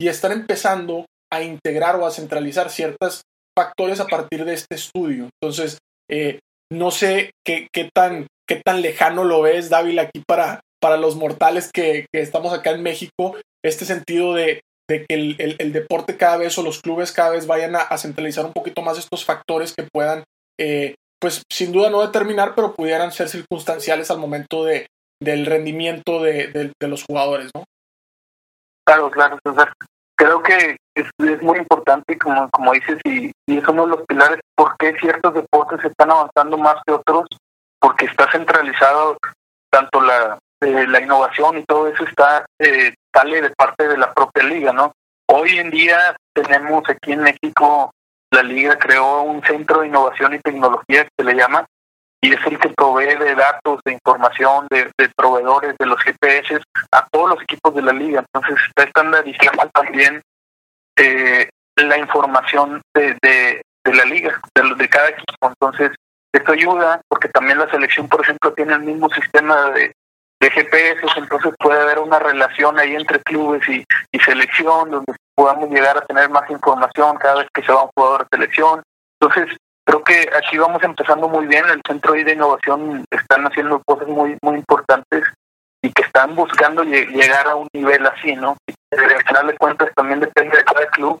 [0.00, 3.22] Y están empezando a integrar o a centralizar ciertos
[3.56, 5.28] factores a partir de este estudio.
[5.40, 5.78] Entonces,
[6.10, 6.40] eh,
[6.72, 11.70] no sé qué, tan, qué tan lejano lo ves, Dávila, aquí para, para los mortales
[11.72, 14.60] que, estamos acá en México, este sentido de,
[14.90, 17.98] de que el, el, deporte cada vez o los clubes cada vez vayan a, a
[17.98, 20.24] centralizar un poquito más estos factores que puedan
[20.58, 24.86] eh, pues sin duda no determinar, pero pudieran ser circunstanciales al momento de,
[25.20, 27.64] del rendimiento de, de, de los jugadores, ¿no?
[28.86, 29.72] Claro, claro, César.
[30.16, 34.38] Creo que es, es, muy importante, como, como dices, y, es uno de los pilares,
[34.54, 37.26] por qué ciertos deportes están avanzando más que otros,
[37.80, 39.16] porque está centralizado
[39.68, 44.14] tanto la, eh, la innovación y todo eso está, eh, sale de parte de la
[44.14, 44.92] propia liga, ¿no?
[45.28, 47.90] Hoy en día tenemos aquí en México
[48.36, 51.64] la liga creó un centro de innovación y tecnología que se le llama
[52.20, 56.60] y es el que provee de datos, de información, de, proveedores de los GPS
[56.92, 58.20] a todos los equipos de la liga.
[58.20, 60.22] Entonces está estandarizado también
[60.96, 65.48] eh, la información de, de, de la liga, de, de cada equipo.
[65.48, 65.92] Entonces
[66.32, 69.92] esto ayuda porque también la selección, por ejemplo, tiene el mismo sistema de,
[70.40, 75.68] de GPS, entonces puede haber una relación ahí entre clubes y, y selección, donde podamos
[75.70, 78.82] llegar a tener más información cada vez que se va un jugador de selección.
[79.20, 81.64] Entonces, creo que aquí vamos empezando muy bien.
[81.68, 85.24] El Centro de Innovación están haciendo cosas muy, muy importantes
[85.82, 88.56] y que están buscando llegar a un nivel así, ¿no?
[88.66, 91.18] Y al final de cuentas también depende de cada club,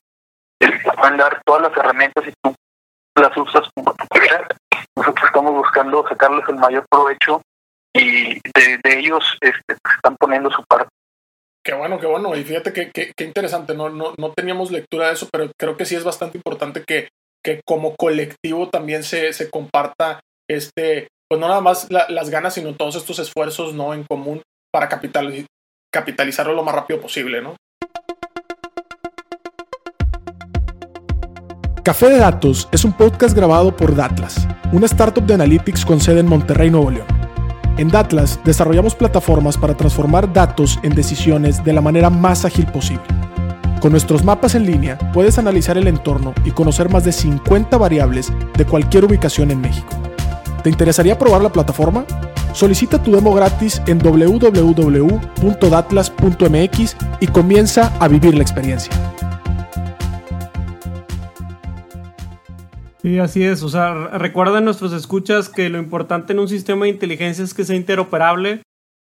[0.60, 2.54] el pueden dar todas las herramientas y tú
[3.14, 4.48] las usas como tú quieras.
[4.96, 7.42] Nosotros estamos buscando sacarles el mayor provecho
[7.94, 10.88] y de, ellos este, están poniendo su parte.
[11.66, 12.36] Qué bueno, qué bueno.
[12.36, 13.90] Y fíjate que, qué interesante, ¿no?
[13.90, 17.08] No, no teníamos lectura de eso, pero creo que sí es bastante importante que,
[17.44, 22.76] que como colectivo también se, se comparta este, pues no nada más las ganas, sino
[22.76, 27.56] todos estos esfuerzos no en común para capitalizarlo lo más rápido posible, ¿no?
[31.82, 36.20] Café de Datos es un podcast grabado por Datlas, una startup de analytics con sede
[36.20, 37.25] en Monterrey, Nuevo León.
[37.78, 43.04] En Datlas desarrollamos plataformas para transformar datos en decisiones de la manera más ágil posible.
[43.80, 48.32] Con nuestros mapas en línea puedes analizar el entorno y conocer más de 50 variables
[48.56, 49.88] de cualquier ubicación en México.
[50.62, 52.06] ¿Te interesaría probar la plataforma?
[52.54, 58.94] Solicita tu demo gratis en www.datlas.mx y comienza a vivir la experiencia.
[63.06, 63.62] Sí, así es.
[63.62, 67.62] O sea, recuerden nuestros escuchas que lo importante en un sistema de inteligencia es que
[67.62, 68.62] sea interoperable.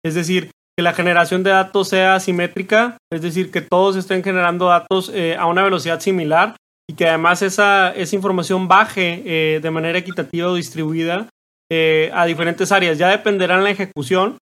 [0.05, 2.95] Es decir, que la generación de datos sea asimétrica.
[3.11, 6.55] Es decir, que todos estén generando datos eh, a una velocidad similar
[6.89, 11.27] y que además esa, esa información baje eh, de manera equitativa o distribuida
[11.69, 12.97] eh, a diferentes áreas.
[12.97, 14.37] Ya dependerá en la ejecución.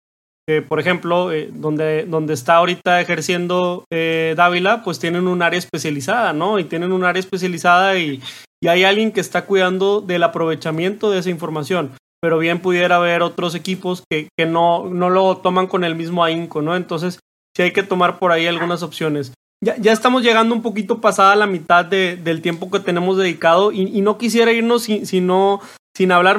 [0.68, 6.60] por ejemplo, donde, donde está ahorita ejerciendo Dávila, pues tienen un área especializada, ¿no?
[6.60, 8.20] Y tienen un área especializada y,
[8.62, 11.92] y hay alguien que está cuidando del aprovechamiento de esa información.
[12.20, 16.24] Pero bien pudiera haber otros equipos que, que no, no lo toman con el mismo
[16.24, 16.74] ahínco, ¿no?
[16.74, 17.20] Entonces,
[17.56, 19.32] sí hay que tomar por ahí algunas opciones.
[19.62, 23.72] Ya, ya estamos llegando un poquito pasada la mitad de, del tiempo que tenemos dedicado
[23.72, 26.38] y, y no quisiera irnos sin, sin hablar,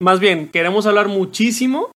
[0.00, 1.90] más bien, queremos hablar muchísimo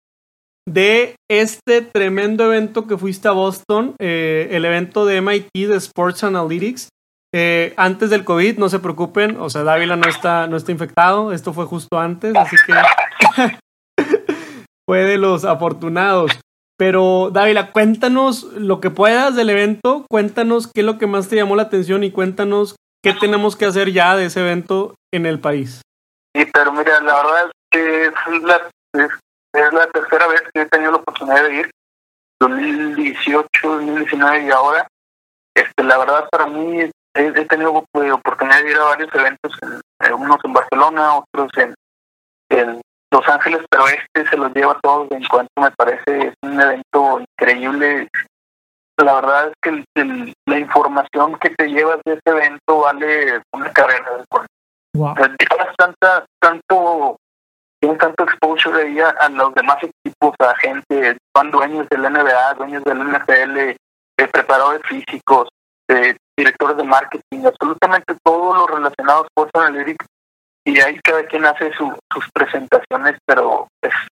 [0.67, 6.25] de este tremendo evento que fuiste a Boston, eh, el evento de MIT de Sports
[6.25, 6.89] Analytics.
[7.37, 11.33] Eh, antes del COVID, no se preocupen, o sea, Dávila no está, no está infectado,
[11.33, 12.73] esto fue justo antes, así que
[14.89, 16.31] fue de los afortunados.
[16.79, 21.35] Pero Dávila, cuéntanos lo que puedas del evento, cuéntanos qué es lo que más te
[21.35, 25.41] llamó la atención y cuéntanos qué tenemos que hacer ya de ese evento en el
[25.41, 25.83] país.
[26.37, 30.67] Sí, pero mira, la verdad es que es la, es la tercera vez que he
[30.67, 31.71] tenido la oportunidad de ir,
[32.41, 34.87] 2018, 2019 y ahora.
[35.57, 39.53] Este, la verdad para mí he, tenido eh, oportunidad de ir a varios eventos,
[40.13, 45.53] unos en Barcelona, otros en, Los Ángeles, pero este se los lleva todos en cuanto
[45.61, 48.09] me parece es un evento increíble.
[48.97, 54.19] La verdad es que la información que te llevas de este evento vale una carrera
[54.19, 54.25] de
[54.95, 55.15] wow.
[55.17, 57.17] Llevas tanta, tanto,
[57.81, 62.85] tienes tanto exposure ahí a, los demás equipos, a gente, son dueños del NBA, dueños
[62.85, 63.77] del NFL, eh,
[64.33, 65.49] preparadores físicos,
[65.89, 70.07] eh, directores de marketing, absolutamente todo lo relacionado con Analytics
[70.67, 73.69] y ahí cada quien hace sus presentaciones, pero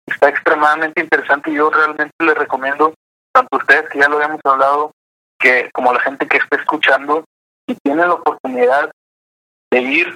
[0.07, 2.95] está extremadamente interesante y yo realmente les recomiendo,
[3.33, 4.93] tanto a ustedes que ya lo habíamos hablado,
[5.39, 7.25] que como la gente que está escuchando,
[7.69, 8.91] si tienen la oportunidad
[9.71, 10.15] de ir,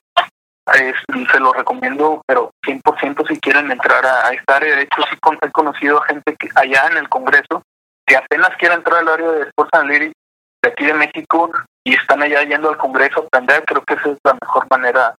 [1.31, 4.77] se lo recomiendo, pero 100% si quieren entrar a, esta área.
[4.77, 7.63] De hecho, sí he conocido a gente que allá en el Congreso
[8.07, 10.22] que apenas quiere entrar al área de Sports Analytics
[10.63, 11.51] de aquí de México
[11.85, 15.15] y están allá yendo al Congreso a aprender, creo que esa es la mejor manera.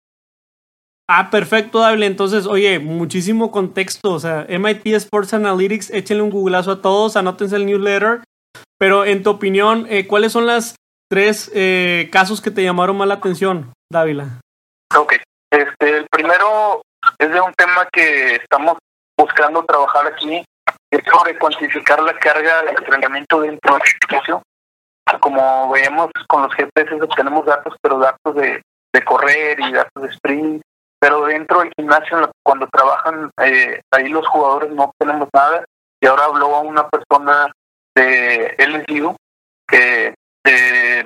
[1.09, 2.05] Ah, perfecto, Dable.
[2.05, 4.13] Entonces, oye, muchísimo contexto.
[4.13, 8.21] O sea, MIT Sports Analytics, échenle un googlazo a todos, anótense el newsletter.
[8.79, 10.75] Pero en tu opinión, eh, ¿cuáles son las
[11.09, 14.39] tres eh, casos que te llamaron más la atención, Dávila?
[14.95, 15.15] Ok.
[15.51, 16.81] Este, el primero
[17.19, 18.77] es de un tema que estamos
[19.17, 20.43] buscando trabajar aquí,
[20.89, 24.41] es sobre cuantificar la carga de entrenamiento dentro del espacio
[25.19, 28.61] como veíamos con los GPS obtenemos datos, pero datos de,
[29.05, 30.61] correr y datos de sprint,
[30.99, 35.65] pero dentro del gimnasio, cuando trabajan eh, ahí los jugadores no obtenemos nada.
[35.99, 37.51] Y ahora habló a una persona
[37.95, 39.15] de LSU
[39.67, 40.13] que
[40.45, 41.05] eh,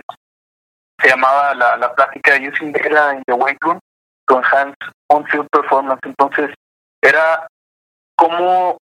[0.99, 3.79] se llamaba la, la plática Using Data in the Weight Room
[4.27, 6.01] to Enhance On-Field Performance.
[6.03, 6.53] Entonces,
[7.01, 7.47] era
[8.15, 8.77] cómo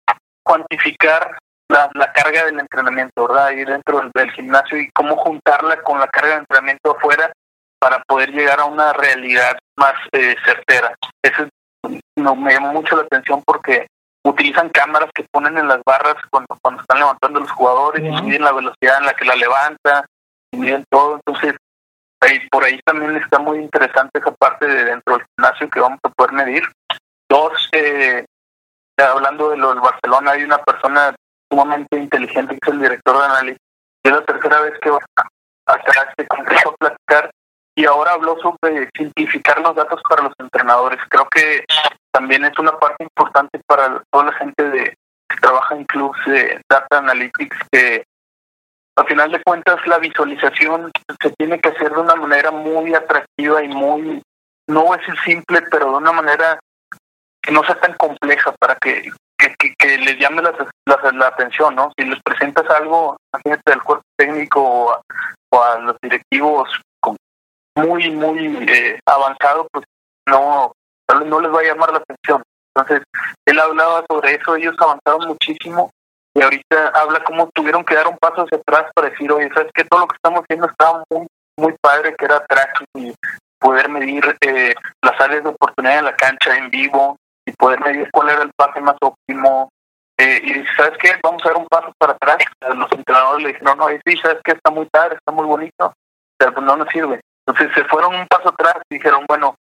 [0.44, 1.38] cuantificar
[1.72, 3.46] la, carga del entrenamiento, ¿verdad?
[3.46, 7.32] Ahí dentro del, gimnasio y cómo juntarla con la carga de entrenamiento afuera
[7.78, 10.94] para poder llegar a una realidad más eh, certera.
[11.22, 11.48] Eso
[12.16, 13.86] no, me llamó mucho la atención porque
[14.24, 18.44] utilizan cámaras que ponen en las barras cuando, cuando están levantando los jugadores y miden
[18.44, 20.06] la velocidad en la que la levanta
[20.52, 21.16] y miden todo.
[21.16, 21.56] Entonces,
[22.20, 25.98] ahí, por ahí también está muy interesante esa parte de dentro del gimnasio que vamos
[26.04, 26.62] a poder medir.
[27.28, 28.24] Dos, eh,
[28.98, 31.14] hablando de lo del Barcelona, hay una persona
[31.52, 33.60] sumamente inteligente, que es el director de análisis.
[34.02, 34.98] Es la tercera vez que va
[35.66, 35.76] a
[36.08, 37.30] este congreso a platicar
[37.76, 40.98] y ahora habló sobre simplificar los datos para los entrenadores.
[41.08, 41.64] Creo que
[42.10, 44.84] también es una parte importante para toda la gente de,
[45.28, 48.04] que trabaja en clubs de data analytics que
[48.96, 50.90] a final de cuentas la visualización
[51.20, 54.22] se tiene que hacer de una manera muy atractiva y muy
[54.68, 56.58] no es simple pero de una manera
[57.42, 59.10] que no sea tan compleja para que
[59.78, 60.52] que, les llame la,
[60.86, 61.92] la, atención, ¿no?
[61.96, 65.02] Si les presentas algo, imagínate del cuerpo técnico
[65.50, 66.68] o a, los directivos
[67.74, 69.84] muy, muy eh, avanzado, pues
[70.28, 70.72] no,
[71.26, 72.42] no les va a llamar la atención.
[72.74, 73.02] Entonces,
[73.46, 75.90] él hablaba sobre eso, ellos avanzaron muchísimo
[76.34, 79.70] y ahorita habla como tuvieron que dar un paso hacia atrás para decir, oye, ¿sabes
[79.74, 81.26] que Todo lo que estamos haciendo estaba muy,
[81.58, 83.14] muy padre, que era tracking y
[83.58, 87.16] poder medir eh, las áreas de oportunidad en la cancha en vivo,
[87.62, 89.70] poder medir cuál era el pase más óptimo.
[90.18, 91.12] Eh, y ¿sabes qué?
[91.22, 92.38] Vamos a dar un paso para atrás.
[92.74, 94.52] Los entrenadores le dijeron, no, sí, ¿sabes qué?
[94.52, 95.94] Está muy tarde, está muy bonito,
[96.36, 97.20] pero pues no nos sirve.
[97.46, 99.54] Entonces se fueron un paso atrás y dijeron, bueno,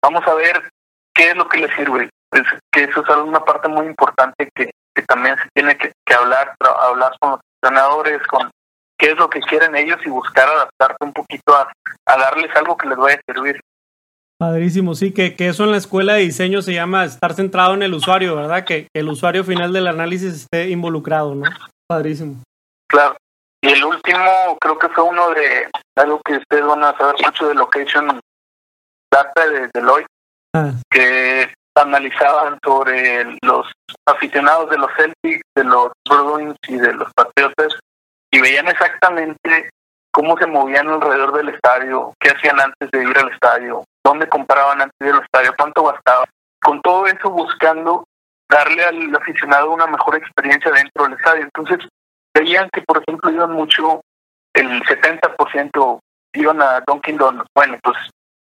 [0.00, 0.70] vamos a ver
[1.12, 2.08] qué es lo que les sirve.
[2.30, 6.14] Pues, que eso es una parte muy importante que, que también se tiene que, que
[6.14, 8.50] hablar, hablar con los entrenadores, con
[8.96, 11.72] qué es lo que quieren ellos y buscar adaptarte un poquito a,
[12.06, 13.60] a darles algo que les vaya a servir.
[14.38, 17.82] Padrísimo, sí, que, que, eso en la escuela de diseño se llama estar centrado en
[17.82, 18.64] el usuario, ¿verdad?
[18.64, 21.44] Que, el usuario final del análisis esté involucrado, ¿no?
[21.88, 22.42] Padrísimo.
[22.88, 23.16] Claro.
[23.60, 27.48] Y el último creo que fue uno de algo que ustedes van a saber mucho
[27.48, 28.20] de Location
[29.12, 30.06] Data de Deloitte,
[30.54, 30.72] ah.
[30.88, 33.66] que analizaban sobre los
[34.06, 37.78] aficionados de los Celtics, de los Bruins y de los Patriotas
[38.30, 39.70] y veían exactamente
[40.12, 44.80] cómo se movían alrededor del estadio, qué hacían antes de ir al estadio, dónde compraban
[44.80, 46.26] antes del estadio, cuánto gastaban.
[46.60, 48.04] Con todo eso buscando
[48.48, 51.42] darle al aficionado una mejor experiencia dentro del estadio.
[51.42, 51.86] Entonces,
[52.34, 54.00] veían que, por ejemplo, iban mucho,
[54.54, 56.00] el 70%
[56.34, 57.50] iban a Dunkin' Donuts.
[57.54, 57.96] Bueno, pues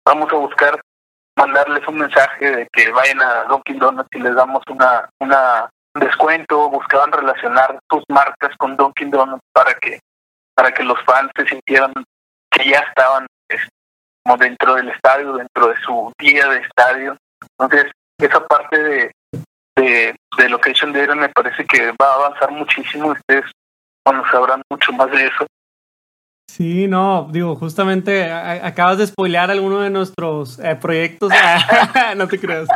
[0.07, 0.81] vamos a buscar
[1.37, 6.71] mandarles un mensaje de que vayan a Dunkin' Donuts y les damos una, una descuento,
[6.71, 10.01] buscaban relacionar sus marcas con Dunkin' Donuts para que
[10.55, 11.93] para que los fans se sintieran
[12.51, 13.27] que ya estaban
[14.23, 17.17] como dentro del estadio, dentro de su día de estadio.
[17.59, 19.13] Entonces, esa parte de,
[19.77, 23.09] de, de Location Data me parece que va a avanzar muchísimo.
[23.09, 23.45] Ustedes,
[24.07, 25.47] bueno, sabrán mucho más de eso.
[26.51, 31.33] Sí, no, digo, justamente acabas de spoilear alguno de nuestros eh, proyectos.
[32.17, 32.69] no te creas.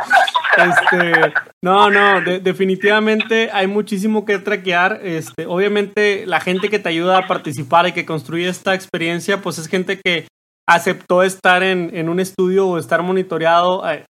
[0.57, 1.33] Este,
[1.63, 4.99] no, no, definitivamente hay muchísimo que traquear.
[5.03, 9.59] Este, obviamente, la gente que te ayuda a participar y que construye esta experiencia, pues
[9.59, 10.27] es gente que
[10.67, 14.05] aceptó estar en, en un estudio o estar monitoreado eh,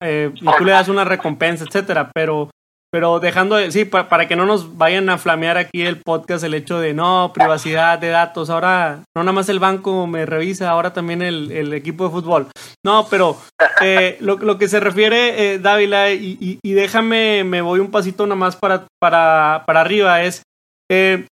[0.00, 2.50] eh, y tú le das una recompensa, etcétera, pero
[2.92, 6.52] pero dejando de, sí, para, que no nos vayan a flamear aquí el podcast el
[6.52, 10.92] hecho de no, privacidad de datos, ahora no nada más el banco me revisa, ahora
[10.92, 12.48] también el, el equipo de fútbol.
[12.84, 13.38] No, pero
[13.80, 18.26] eh, lo, lo, que se refiere, eh, Dávila, y, y, déjame, me voy un pasito
[18.26, 20.42] nada más para, para, para arriba, es,
[20.90, 21.26] eh,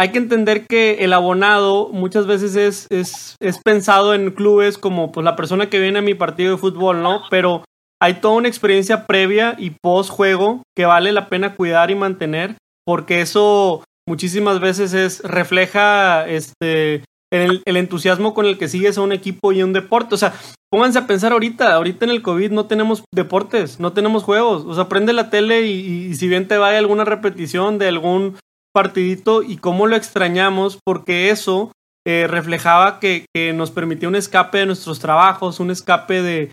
[0.00, 5.12] hay que entender que el abonado muchas veces es, es, es pensado en clubes como
[5.12, 7.20] pues la persona que viene a mi partido de fútbol, ¿no?
[7.28, 7.64] Pero
[8.00, 12.56] hay toda una experiencia previa y post juego que vale la pena cuidar y mantener
[12.86, 19.02] porque eso muchísimas veces es refleja este el, el, entusiasmo con el que sigues a
[19.02, 20.14] un equipo y un deporte.
[20.14, 20.32] O sea,
[20.70, 24.64] pónganse a pensar ahorita, ahorita en el COVID no tenemos deportes, no tenemos juegos.
[24.64, 28.38] O sea, prende la tele y, y si bien te vaya alguna repetición de algún
[28.72, 31.72] partidito y cómo lo extrañamos, porque eso
[32.06, 36.50] eh, reflejaba que, nos permitía un escape de nuestros trabajos, un escape de,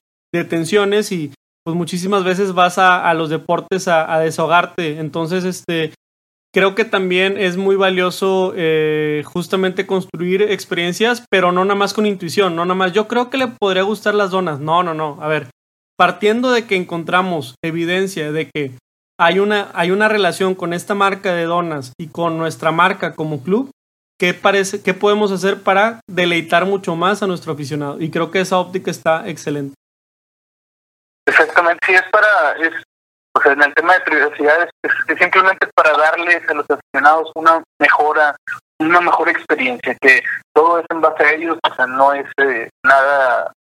[0.49, 1.32] tensiones y
[1.65, 4.99] pues muchísimas veces vas a, a los deportes a, a, desahogarte.
[4.99, 5.93] Entonces, este,
[6.53, 12.05] creo que también es muy valioso eh, justamente construir experiencias, pero no nada más con
[12.05, 12.93] intuición, no nada más.
[12.93, 14.59] Yo creo que le podría gustar las donas.
[14.59, 15.18] No, no, no.
[15.22, 15.49] A ver,
[15.97, 18.78] partiendo de que encontramos evidencia de que
[19.20, 23.43] hay una, hay una relación con esta marca de donas y con nuestra marca como
[23.43, 23.72] club,
[24.20, 27.99] ¿qué, parece, ¿qué podemos hacer para deleitar mucho más a nuestro aficionado?
[27.99, 29.76] Y creo que esa óptica está excelente.
[31.28, 32.74] Exactamente, sí, es para, es,
[33.36, 37.61] o sea, en el tema de privacidad es, simplemente para darles a los aficionados una
[37.80, 38.36] mejora,
[38.80, 42.70] una mejor experiencia, que todo es en base a ellos, o sea, no es eh,
[42.86, 43.51] nada,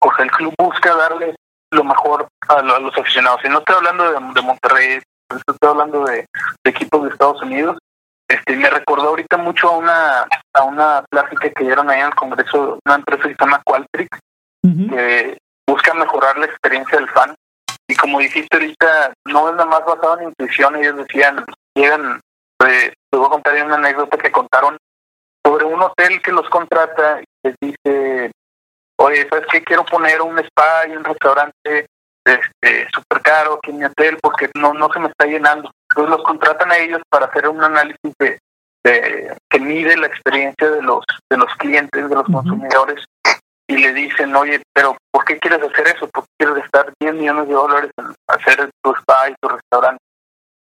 [0.00, 1.34] o sea, el club busca darles
[1.72, 3.40] lo mejor a, los aficionados.
[3.44, 5.00] Y no estoy hablando de, de Monterrey,
[5.30, 6.26] estoy hablando de,
[6.64, 7.78] equipos de Estados Unidos.
[8.28, 12.14] Este, me recordó ahorita mucho a una a una plática que dieron ahí en el
[12.14, 14.18] Congreso, una empresa que se llama Qualtrics,
[14.62, 17.34] que busca mejorar la experiencia del fan.
[17.88, 21.44] Y como dijiste ahorita, no es nada más basado en intuición, ellos decían,
[21.74, 22.20] llegan
[22.66, 24.76] eh, te voy a contar una anécdota que contaron
[25.44, 28.30] sobre un hotel que los contrata y les dice,
[29.02, 29.62] oye, ¿sabes qué?
[29.62, 31.86] Quiero poner un spa y un restaurante
[32.24, 35.70] este súper caro aquí en mi hotel porque no, no se me está llenando.
[35.90, 38.38] Entonces los contratan a ellos para hacer un análisis de,
[38.84, 43.04] que mide la experiencia de los de los clientes, de los consumidores
[43.68, 46.08] y le dicen, oye, pero ¿por qué quieres hacer eso?
[46.08, 50.02] ¿Por qué quieres gastar 10 millones de dólares en hacer tu spa y tu restaurante?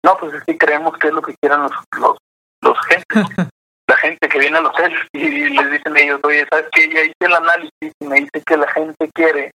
[0.04, 2.18] No, pues es que creemos que es lo que quieran los, los,
[2.62, 3.04] los gente,
[3.91, 6.88] la gente que viene al hotel y les dicen ellos, oye, ¿sabes qué?
[6.88, 9.51] Ya hice el análisis y me dice que la gente quiere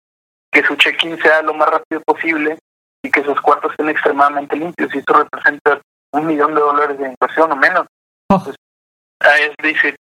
[0.53, 2.59] que su check-in sea lo más rápido posible
[3.03, 5.81] y que sus cuartos estén extremadamente limpios y esto representa
[6.13, 7.87] un millón de dólares de inversión o menos.
[8.31, 8.37] Oh.
[8.37, 8.57] Entonces,
[9.63, 9.97] dice,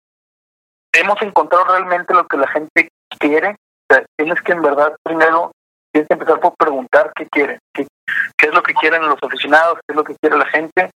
[0.94, 3.50] hemos encontrado realmente lo que la gente quiere.
[3.90, 5.52] O sea, tienes que en verdad primero
[5.92, 7.88] tienes que empezar por preguntar qué quieren, qué,
[8.38, 10.90] qué es lo que quieren los aficionados, qué es lo que quiere la gente,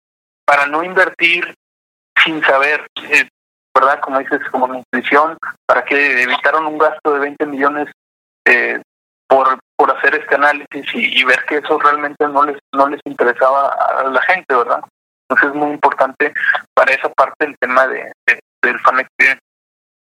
[0.46, 1.56] para no invertir
[2.24, 3.28] sin saber, eh,
[3.74, 4.00] ¿verdad?
[4.02, 7.90] Como dices, como mi intuición, para que evitaron un gasto de 20 millones
[8.46, 8.82] eh,
[9.28, 13.70] por, por hacer este análisis y, ver que eso realmente no les, no les interesaba
[13.70, 14.82] a la gente, ¿verdad?
[15.30, 16.34] Entonces es muy importante
[16.74, 18.12] para esa parte el tema de,
[18.62, 19.42] del fan experience.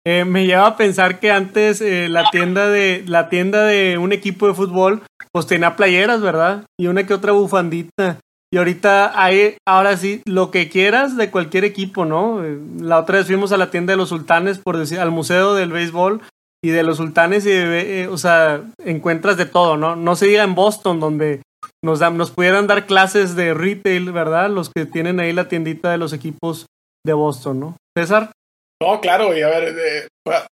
[0.08, 4.12] Eh, me lleva a pensar que antes eh, la tienda de la tienda de un
[4.12, 5.02] equipo de fútbol
[5.32, 6.66] pues tenía playeras, ¿verdad?
[6.80, 8.20] Y una que otra bufandita.
[8.56, 12.42] Y ahorita hay, ahora sí, lo que quieras de cualquier equipo, ¿no?
[12.42, 15.56] Eh, la otra vez fuimos a la tienda de los sultanes, por decir, al museo
[15.56, 16.22] del béisbol,
[16.64, 19.98] y de los sultanes, y eh, o sea, encuentras de todo, ¿no?
[19.98, 21.42] No se diga en Boston, donde
[21.84, 24.50] nos, nos pudieran dar clases de retail, ¿verdad?
[24.50, 26.66] Los que tienen ahí la tiendita de los equipos
[27.06, 27.78] de Boston, ¿no?
[27.98, 28.32] César.
[28.82, 30.10] No, claro, y a ver,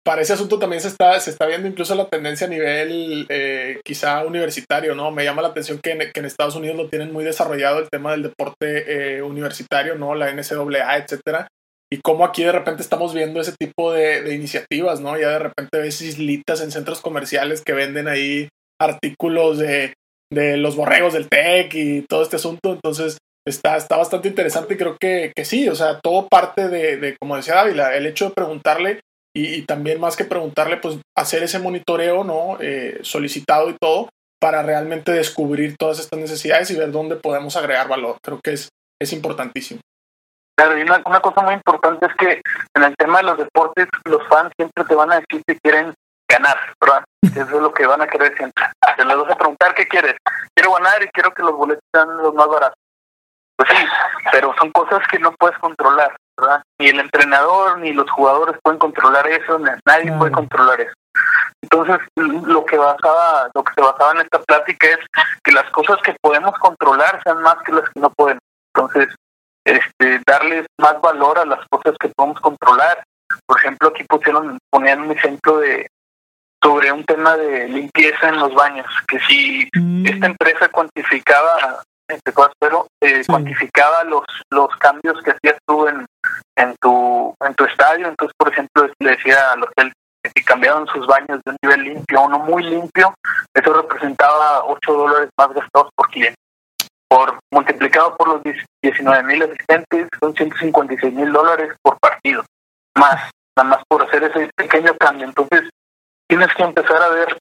[0.06, 3.80] para ese asunto también se está, se está viendo incluso la tendencia a nivel eh,
[3.84, 5.10] quizá universitario, ¿no?
[5.10, 7.90] Me llama la atención que en, que en, Estados Unidos lo tienen muy desarrollado el
[7.90, 10.14] tema del deporte eh, universitario, ¿no?
[10.14, 11.48] La NCAA, etcétera
[11.94, 15.20] y cómo aquí de repente estamos viendo ese tipo de, iniciativas, ¿no?
[15.20, 18.48] Ya de repente ves islitas en centros comerciales que venden ahí
[18.80, 19.94] artículos de,
[20.32, 22.72] de los borregos del TEC y todo este asunto.
[22.72, 23.18] Entonces,
[23.48, 27.18] está, está bastante interesante y creo que, que sí, o sea, todo parte de, de,
[27.18, 29.02] como decía Dávila, el hecho de preguntarle
[29.34, 32.58] y, también más que preguntarle, pues hacer ese monitoreo, ¿no?
[32.60, 34.10] Eh, solicitado y todo
[34.42, 38.18] para realmente descubrir todas estas necesidades y ver dónde podemos agregar valor.
[38.24, 38.70] Creo que es,
[39.00, 39.80] es importantísimo.
[40.58, 42.42] Claro, y una, cosa muy importante es que
[42.76, 45.94] en el tema de los deportes, los fans siempre te van a decir que quieren
[46.30, 47.04] ganar, ¿verdad?
[47.24, 48.66] Eso es lo que van a querer siempre.
[48.98, 50.16] Te les vas a preguntar qué quieres.
[50.54, 52.81] Quiero ganar y quiero que los boletos sean los más baratos.
[53.62, 53.86] Pues sí,
[54.32, 56.64] pero son cosas que no puedes controlar, ¿verdad?
[56.80, 60.94] Ni el entrenador ni los jugadores pueden controlar eso, nadie puede controlar eso.
[61.62, 64.98] Entonces, lo que basaba, lo que se basaba en esta plática es
[65.44, 68.42] que las cosas que podemos controlar sean más que las que no podemos.
[68.74, 69.14] Entonces,
[69.64, 73.04] este, darles más valor a las cosas que podemos controlar.
[73.46, 75.88] Por ejemplo, aquí pusieron, ponían un ejemplo de
[76.64, 80.06] sobre un tema de limpieza en los baños, que si mm.
[80.06, 86.06] esta empresa cuantificaba, este, pero eh, cuantificaba los los cambios que hacías tú en,
[86.56, 89.92] en tu en tu estadio, entonces por ejemplo le decía al hotel
[90.24, 93.14] que si cambiaban sus baños de un nivel limpio a uno muy limpio,
[93.54, 96.38] eso representaba 8 dólares más gastados por cliente.
[97.10, 98.42] Por multiplicado por los
[98.82, 102.46] 19 mil asistentes, son 156 mil dólares por partido,
[102.96, 105.26] más, nada más por hacer ese pequeño cambio.
[105.26, 105.70] Entonces,
[106.30, 107.38] tienes que empezar a ver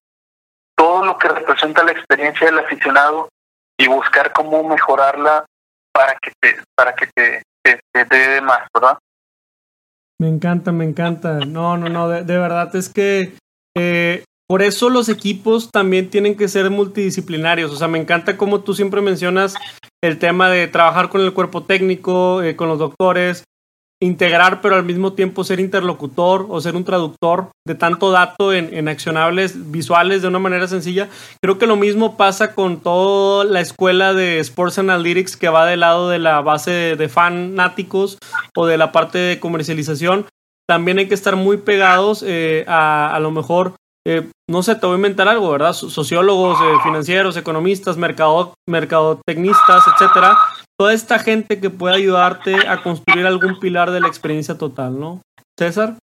[0.75, 3.29] todo lo que representa la experiencia del aficionado
[3.81, 5.47] y buscar cómo mejorarla
[5.93, 8.99] para que te, para que te, te, dé más, ¿verdad?
[10.19, 11.39] Me encanta, me encanta.
[11.47, 13.33] No, no, no, de, verdad es que
[13.75, 17.73] eh, por eso los equipos también tienen que ser multidisciplinarios.
[17.73, 19.55] O sea, me encanta como tú siempre mencionas
[20.03, 23.45] el tema de trabajar con el cuerpo técnico, eh, con los doctores,
[24.03, 28.89] integrar, pero al mismo tiempo ser interlocutor o ser un traductor de tanto dato en,
[28.89, 31.09] accionables visuales de una manera sencilla.
[31.43, 35.81] Creo que lo mismo pasa con toda la escuela de Sports Analytics que va del
[35.81, 38.19] lado de la base de fanáticos
[38.57, 40.27] o de la parte de comercialización.
[40.67, 43.75] También hay que estar muy pegados eh, a, a lo mejor
[44.07, 45.75] eh, no sé, te voy a inventar algo, ¿verdad?
[45.75, 50.39] Sociólogos, eh, financieros, economistas, mercado, mercadotecnistas, etcétera.
[50.81, 55.21] Toda esta gente que puede ayudarte a construir algún pilar de la experiencia total, ¿no?
[55.59, 55.99] César.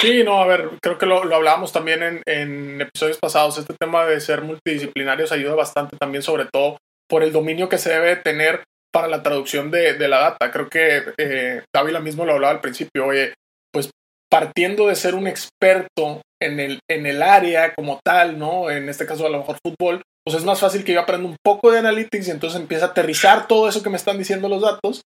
[0.00, 3.58] Sí, no, a ver, creo que lo, hablábamos también en, episodios pasados.
[3.58, 7.90] Este tema de ser multidisciplinarios ayuda bastante también, sobre todo por el dominio que se
[7.90, 10.50] debe tener para la traducción de, de la data.
[10.50, 13.04] Creo que eh, Dávila mismo lo hablaba al principio.
[13.04, 13.34] Oye,
[13.70, 13.90] pues
[14.30, 18.70] partiendo de ser un experto en el, en el área como tal, ¿no?
[18.70, 21.36] En este caso a lo mejor fútbol, pues es más fácil que yo aprenda un
[21.44, 24.62] poco de analytics y entonces empiece a aterrizar todo eso que me están diciendo los
[24.62, 25.02] datos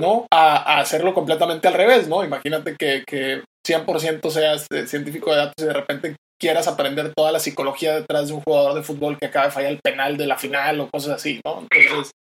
[0.00, 0.26] ¿no?
[0.30, 2.24] A, hacerlo completamente al revés, ¿no?
[2.24, 7.32] Imagínate que, que 100% seas eh, científico de datos y de repente quieras aprender toda
[7.32, 10.26] la psicología detrás de un jugador de fútbol que acaba de fallar el penal de
[10.26, 11.66] la final o cosas así, ¿no?
[11.70, 12.12] Entonces,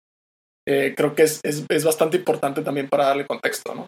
[0.67, 3.87] eh, creo que es, es, es, bastante importante también para darle contexto, ¿no?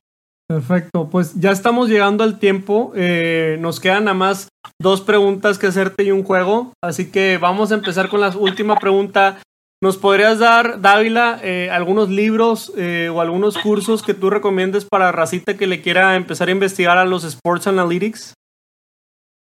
[0.49, 2.93] Perfecto, pues ya estamos llegando al tiempo.
[2.97, 4.49] Eh, nos quedan nada más
[4.81, 6.73] dos preguntas que hacerte y un juego.
[6.83, 9.39] Así que vamos a empezar con la última pregunta.
[9.83, 15.13] ¿Nos podrías dar, Dávila, eh, algunos libros eh, o algunos cursos que tú recomiendes para
[15.13, 18.33] Racita que le quiera empezar a investigar a los Sports Analytics?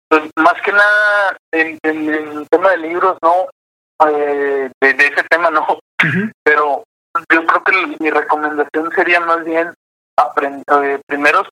[0.08, 3.48] Pues más que nada, en, el tema de libros, no,
[4.08, 5.66] eh, de, ese tema no,
[6.42, 6.84] pero
[7.30, 9.74] yo creo que mi recomendación sería más bien
[10.16, 11.46] aprender, primero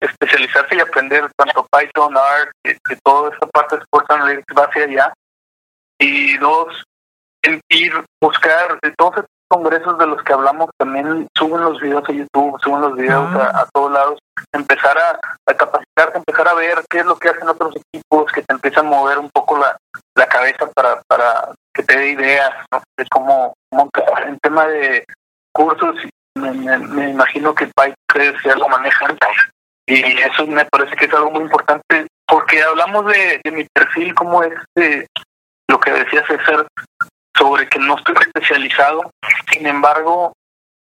[0.00, 4.64] especializarse y aprender tanto Python, R, que, que toda esta parte de Sports Analytics va
[4.64, 5.14] hacia allá,
[5.98, 6.84] y dos,
[7.70, 7.92] ir,
[8.22, 12.80] buscar todos estos congresos de los que hablamos, también suben los videos a YouTube, suben
[12.80, 14.18] los videos a, todos lados,
[14.52, 18.42] empezar a, a capacitarte, empezar a ver qué es lo que hacen otros equipos, que
[18.42, 19.76] te empiezan a mover un poco la,
[20.16, 22.50] la cabeza para, para que te dé ideas
[22.98, 23.88] de cómo, cómo
[24.26, 25.04] en tema de
[25.52, 25.96] cursos,
[26.36, 29.16] me, me, imagino que Python ya lo manejan
[29.88, 34.14] y eso me parece que es algo muy importante porque hablamos de, de mi perfil
[34.14, 35.06] como es de
[35.68, 36.66] lo que decía César
[37.36, 39.10] sobre que no estoy especializado.
[39.52, 40.32] Sin embargo,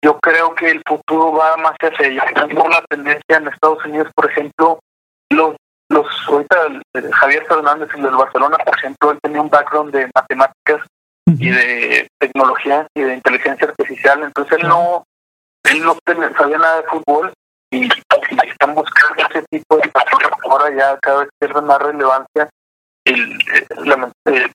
[0.03, 2.47] yo creo que el futuro va más hacia allá.
[2.49, 4.79] Tengo la tendencia en Estados Unidos, por ejemplo,
[5.31, 5.57] los
[5.91, 6.57] los ahorita
[7.13, 10.81] Javier Fernández, el del Barcelona, por ejemplo, él tenía un background de matemáticas
[11.27, 15.05] y de tecnología y de inteligencia artificial, entonces él no
[15.65, 15.97] él no
[16.37, 17.33] sabía nada de fútbol
[17.71, 19.91] y, están buscando ese tipo de
[20.45, 22.49] ahora ya cada vez pierde más relevancia
[23.05, 23.39] el,
[24.27, 24.53] el,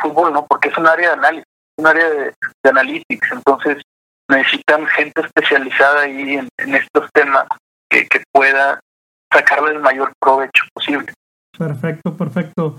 [0.00, 0.46] fútbol, ¿no?
[0.46, 1.46] Porque es un área de análisis,
[1.78, 3.82] un área de, analytics, entonces
[4.28, 7.46] necesitan gente especializada ahí en, estos temas
[7.88, 8.80] que pueda
[9.32, 11.12] sacarle el mayor provecho posible.
[11.56, 12.78] Perfecto, perfecto.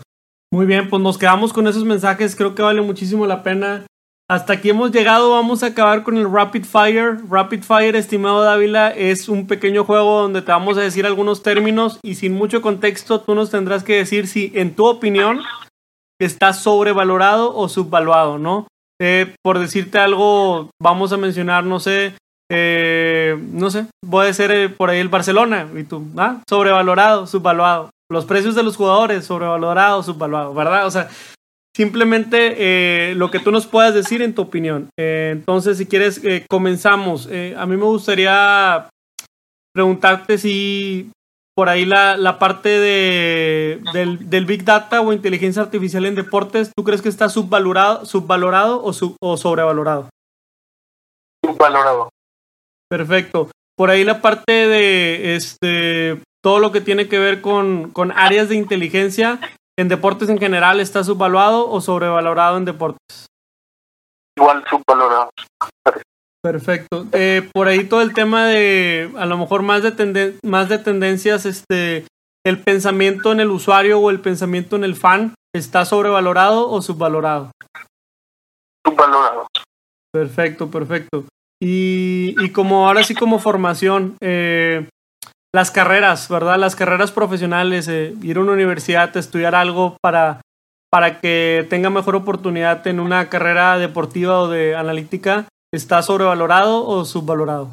[0.51, 3.85] Muy bien, pues nos quedamos con esos mensajes, creo que vale muchísimo la pena
[4.29, 7.17] hasta aquí hemos llegado, vamos a acabar con el Rapid Fire.
[7.29, 11.99] Rapid Fire, estimado Dávila, es un pequeño juego donde te vamos a decir algunos términos
[12.03, 15.41] y sin mucho contexto tú nos tendrás que decir si en tu opinión
[16.19, 18.67] está sobrevalorado o subvaluado, ¿no?
[18.99, 22.15] Eh, por decirte algo, vamos a mencionar, no sé,
[22.51, 27.91] eh, no sé, puede ser eh, por ahí el Barcelona y tú, ah, sobrevalorado, subvaluado.
[28.09, 30.85] Los precios de los jugadores, sobrevalorado, subvaluado, ¿verdad?
[30.85, 31.09] O sea,
[31.77, 34.89] Simplemente eh, lo que tú nos puedas decir en tu opinión.
[34.97, 37.27] Eh, entonces, si quieres, eh, comenzamos.
[37.27, 38.89] a mí me gustaría
[39.75, 41.11] preguntarte si
[41.55, 46.71] por ahí la, la parte de, del, del, Big Data o inteligencia artificial en deportes,
[46.75, 50.09] ¿tú crees que está subvalorado, subvalorado o, o sobrevalorado?
[51.45, 52.09] Subvalorado.
[52.89, 53.51] Perfecto.
[53.75, 58.49] Por ahí la parte de este todo lo que tiene que ver con, con áreas
[58.49, 59.39] de inteligencia,
[59.79, 63.27] en deportes en general está subvaluado o sobrevalorado en deportes?
[64.37, 65.29] Igual subvalorado.
[66.43, 67.05] Perfecto.
[67.11, 71.45] Eh, por ahí todo el tema de, a lo mejor más de, más de tendencias,
[71.45, 72.05] este,
[72.45, 77.51] el pensamiento en el usuario o el pensamiento en el fan, ¿está sobrevalorado o subvalorado?
[78.85, 79.47] Subvalorado.
[80.13, 81.25] Perfecto, perfecto.
[81.61, 84.87] Y, y como ahora sí como formación, eh,
[85.53, 86.57] las carreras, ¿verdad?
[86.57, 90.41] Las carreras profesionales, eh, ir a una universidad estudiar algo para,
[90.91, 97.05] para que tenga mejor oportunidad en una carrera deportiva o de analítica, ¿está sobrevalorado o
[97.05, 97.69] subvalorado?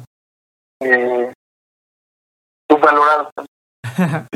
[0.81, 1.31] Eh,
[2.69, 3.31] subvalorado.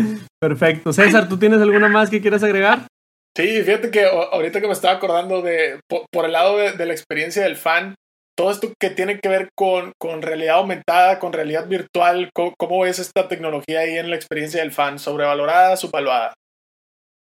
[0.42, 0.94] Perfecto.
[0.94, 2.88] César, ¿tú tienes alguna más que quieras agregar?
[3.36, 7.44] Sí, fíjate que ahorita que me estaba acordando de, por, el lado de, la experiencia
[7.44, 7.96] del fan,
[8.40, 12.98] todo esto que tiene que ver con, con realidad aumentada, con realidad virtual, ¿cómo, ves
[12.98, 14.98] esta tecnología ahí en la experiencia del fan?
[14.98, 16.32] ¿Sobrevalorada, subvaluada?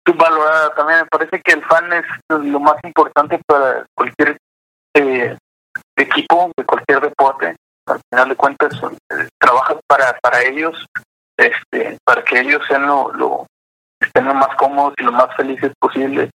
[0.07, 0.99] Subvalorada también.
[0.99, 4.37] Me parece que el fan es lo más importante para cualquier
[4.95, 5.39] eh,
[5.97, 7.57] equipo, de cualquier deporte.
[7.87, 10.85] Al final de cuentas, eh, trabajas para, para ellos,
[11.39, 13.47] este, para que ellos sean lo, lo,
[14.03, 16.29] estén lo más cómodos y lo más felices posible.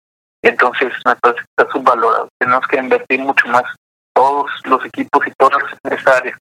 [0.41, 2.29] Entonces, me parece que está subvalorado.
[2.39, 3.65] Tenemos que invertir mucho más
[4.23, 6.39] todos los equipos y todas las áreas.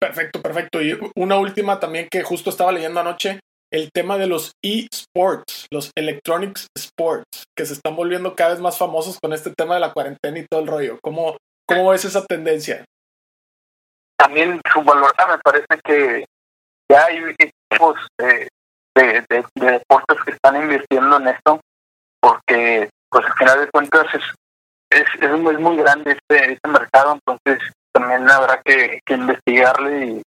[0.00, 0.80] Perfecto, perfecto.
[0.80, 3.40] Y una última también que justo estaba leyendo anoche,
[3.70, 8.78] el tema de los eSports, los electronics sports, que se están volviendo cada vez más
[8.78, 10.98] famosos con este tema de la cuarentena y todo el rollo.
[11.02, 11.36] ¿Cómo,
[11.66, 12.84] cómo ves esa tendencia?
[14.18, 16.24] También su valor, me parece que
[16.90, 18.48] ya hay equipos de,
[18.94, 21.60] de, deportes que están invirtiendo en esto,
[22.20, 24.22] porque pues al final de cuentas es
[24.90, 30.22] es, es, muy, grande este, este mercado, entonces también habrá que, investigarle y,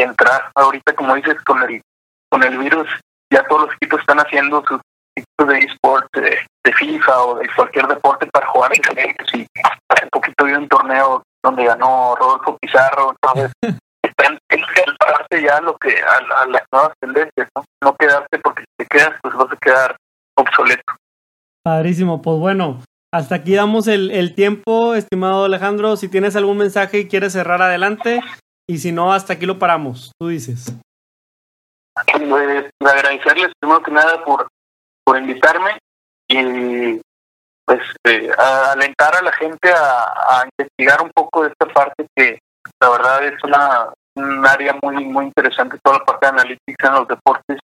[0.00, 0.50] entrar.
[0.54, 1.82] Ahorita, como dices, con el
[2.30, 2.88] con el virus,
[3.32, 4.80] ya todos los equipos están haciendo sus
[5.16, 6.38] equipos de esports, de,
[6.74, 9.46] FIFA o de cualquier deporte para jugar en Sí,
[9.88, 13.52] hace poquito vi un torneo donde ganó Rodolfo Pizarro, entonces
[14.04, 14.38] están
[15.30, 17.64] que ya lo que a, las nuevas tendencias, ¿no?
[17.82, 19.96] No quedarte porque si te quedas, pues vas a quedar
[20.36, 20.94] obsoleto.
[21.62, 22.80] Padrísimo, pues bueno,
[23.12, 25.96] hasta aquí damos el, el tiempo, estimado Alejandro.
[25.96, 28.20] Si tienes algún mensaje y quieres cerrar adelante,
[28.68, 30.12] y si no, hasta aquí lo paramos.
[30.20, 30.74] Tú dices.
[32.06, 34.48] Pues agradecerles primero que nada por,
[35.04, 35.78] por invitarme
[36.28, 37.00] y
[37.64, 38.30] pues eh,
[38.72, 42.38] alentar a la gente a, investigar un poco de esta parte que
[42.80, 46.94] la verdad es una un área muy muy interesante toda la parte de analítica en
[46.94, 47.58] los deportes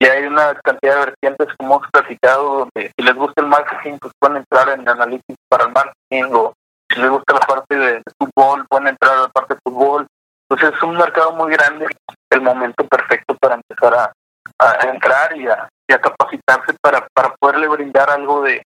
[0.00, 3.98] y hay una cantidad de vertientes como hemos platicado donde si les gusta el marketing
[4.00, 6.54] pues pueden entrar en analytics para el marketing o
[6.90, 10.06] si les gusta la parte de, fútbol pueden entrar a la parte de fútbol
[10.48, 11.86] entonces es un mercado muy grande
[12.30, 14.12] el momento perfecto para empezar a,
[14.88, 15.68] entrar y a,
[16.00, 17.06] capacitarse para,
[17.40, 18.62] poderle brindar algo de,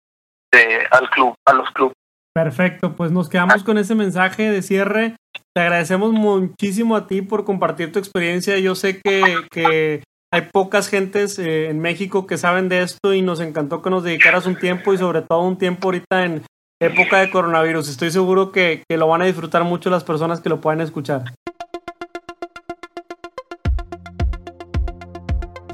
[0.91, 1.95] al club a los clubes
[2.35, 5.17] Perfecto, pues nos quedamos con ese mensaje de cierre.
[5.55, 8.59] Te agradecemos muchísimo a ti por compartir tu experiencia.
[8.59, 10.03] Yo sé que
[10.33, 14.03] hay pocas gentes eh, en México que saben de esto y nos encantó que nos
[14.03, 16.43] dedicaras un tiempo y sobre todo un tiempo ahorita en
[16.81, 17.89] época de coronavirus.
[17.89, 21.25] Estoy seguro que, lo van a disfrutar mucho las personas que lo puedan escuchar.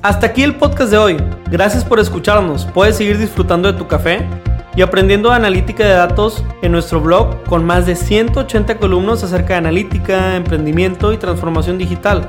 [0.03, 1.16] Hasta aquí el podcast de hoy.
[1.50, 2.66] Gracias por escucharnos.
[2.66, 4.26] Puedes seguir disfrutando de tu café
[4.74, 9.59] y aprendiendo analítica de datos en nuestro blog con más de 180 columnas acerca de
[9.59, 12.28] analítica, emprendimiento y transformación digital.